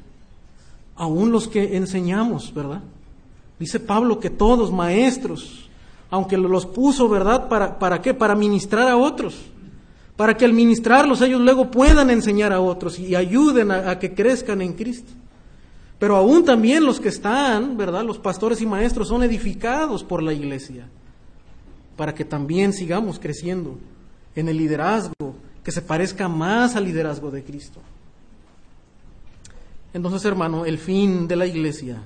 [0.95, 2.81] aún los que enseñamos, ¿verdad?
[3.59, 5.69] Dice Pablo que todos maestros,
[6.09, 7.47] aunque los puso, ¿verdad?
[7.49, 8.13] ¿Para, para qué?
[8.13, 9.37] Para ministrar a otros,
[10.15, 14.61] para que al ministrarlos ellos luego puedan enseñar a otros y ayuden a que crezcan
[14.61, 15.11] en Cristo.
[15.99, 18.03] Pero aún también los que están, ¿verdad?
[18.05, 20.87] Los pastores y maestros son edificados por la iglesia
[21.97, 23.77] para que también sigamos creciendo
[24.33, 27.81] en el liderazgo que se parezca más al liderazgo de Cristo.
[29.93, 32.01] Entonces, hermano, el fin de la iglesia,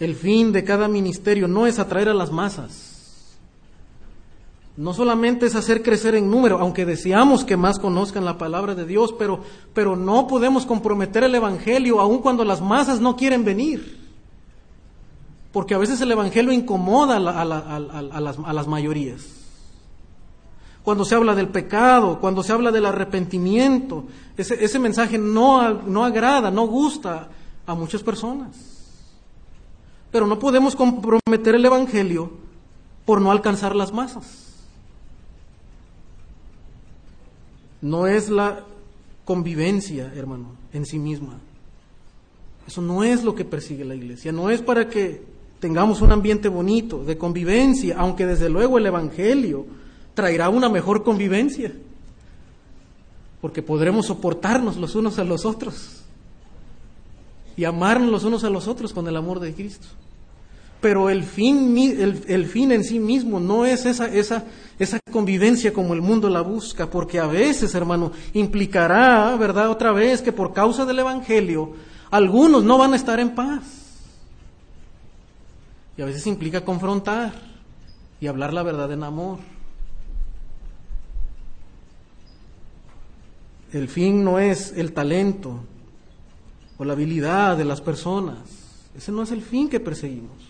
[0.00, 2.89] el fin de cada ministerio no es atraer a las masas.
[4.80, 8.86] No solamente es hacer crecer en número, aunque deseamos que más conozcan la palabra de
[8.86, 9.40] Dios, pero,
[9.74, 14.00] pero no podemos comprometer el Evangelio aun cuando las masas no quieren venir.
[15.52, 19.26] Porque a veces el Evangelio incomoda a, las, mayorías.
[20.82, 24.04] Cuando se habla del pecado, cuando se habla del arrepentimiento,
[24.34, 27.28] ese, ese mensaje no, no agrada, no gusta
[27.66, 28.56] a muchas personas.
[30.10, 32.30] Pero no podemos comprometer el Evangelio
[33.04, 34.49] por no alcanzar las masas.
[37.82, 38.64] No es la
[39.24, 41.38] convivencia, hermano, en sí misma.
[42.66, 44.32] Eso no es lo que persigue la iglesia.
[44.32, 45.22] No es para que
[45.60, 49.66] tengamos un ambiente bonito, de convivencia, aunque desde luego el Evangelio
[50.14, 51.72] traerá una mejor convivencia,
[53.40, 56.02] porque podremos soportarnos los unos a los otros
[57.56, 59.86] y amarnos los unos a los otros con el amor de Cristo.
[60.80, 64.44] Pero el fin, el, fin en sí mismo no es esa, esa,
[64.78, 69.68] esa convivencia como el mundo la busca, porque a veces, hermano, implicará, ¿verdad?
[69.68, 71.74] Otra vez que por causa del Evangelio,
[72.10, 73.62] algunos no van a estar en paz.
[75.98, 77.32] Y a veces implica confrontar
[78.20, 79.38] y hablar la verdad en amor.
[83.72, 85.60] El fin no es el talento
[86.78, 88.38] o la habilidad de las personas.
[88.96, 90.49] Ese no es el fin que perseguimos.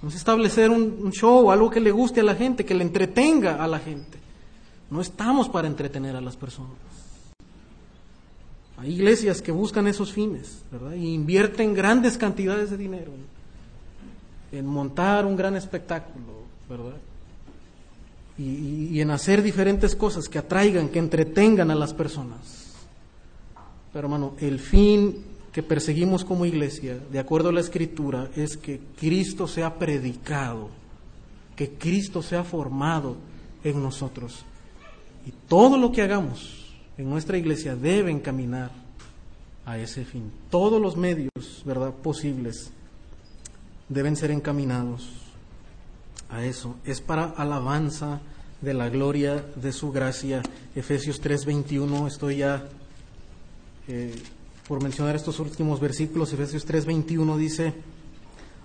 [0.00, 3.62] Vamos a establecer un, show, algo que le guste a la gente, que le entretenga
[3.62, 4.18] a la gente.
[4.90, 6.76] No estamos para entretener a las personas.
[8.78, 10.92] Hay iglesias que buscan esos fines, ¿verdad?
[10.92, 13.12] Y invierten grandes cantidades de dinero
[14.52, 16.96] en montar un gran espectáculo, ¿verdad?
[18.38, 22.74] y, en hacer diferentes cosas que atraigan, que entretengan a las personas.
[23.92, 25.24] Pero hermano, el fin
[25.56, 30.68] que perseguimos como iglesia, de acuerdo a la escritura, es que Cristo sea predicado,
[31.56, 33.16] que Cristo sea formado
[33.64, 34.44] en nosotros.
[35.26, 38.70] Y todo lo que hagamos en nuestra iglesia debe encaminar
[39.64, 40.30] a ese fin.
[40.50, 42.70] Todos los medios, ¿verdad?, posibles
[43.88, 45.08] deben ser encaminados
[46.28, 46.76] a eso.
[46.84, 48.20] Es para alabanza
[48.60, 50.42] de la gloria de su gracia.
[50.74, 52.68] Efesios 3:21, estoy ya
[53.88, 54.14] eh,
[54.68, 56.32] por mencionar estos últimos versículos.
[56.32, 57.74] Efesios 3:21 dice,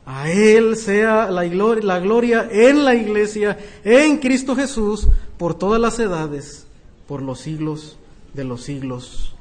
[0.05, 5.07] a Él sea la gloria, la gloria en la iglesia, en Cristo Jesús,
[5.37, 6.65] por todas las edades,
[7.07, 7.97] por los siglos
[8.33, 9.35] de los siglos.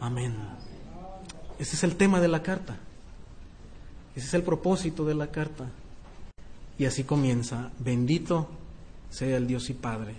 [0.00, 0.34] Amén.
[1.58, 2.78] Ese es el tema de la carta.
[4.14, 5.66] Ese es el propósito de la carta.
[6.78, 8.48] Y así comienza, bendito
[9.10, 10.14] sea el Dios y Padre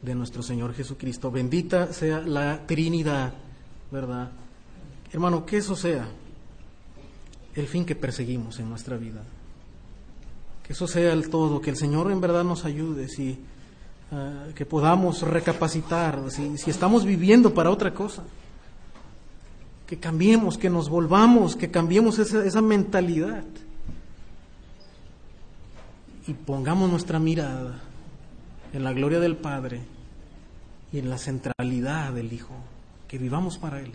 [0.00, 3.34] de nuestro Señor Jesucristo, bendita sea la Trinidad,
[3.90, 4.30] ¿verdad?
[5.12, 6.08] Hermano, que eso sea
[7.54, 9.22] el fin que perseguimos en nuestra vida.
[10.62, 13.38] Que eso sea el todo, que el Señor en verdad nos ayude, si,
[14.10, 18.22] ah, que podamos recapacitar, si, si estamos viviendo para otra cosa.
[19.86, 23.44] Que cambiemos, que nos volvamos, que cambiemos esa, esa mentalidad
[26.26, 27.80] y pongamos nuestra mirada
[28.72, 29.82] en la gloria del Padre
[30.92, 32.54] y en la centralidad del Hijo,
[33.08, 33.92] que vivamos para Él.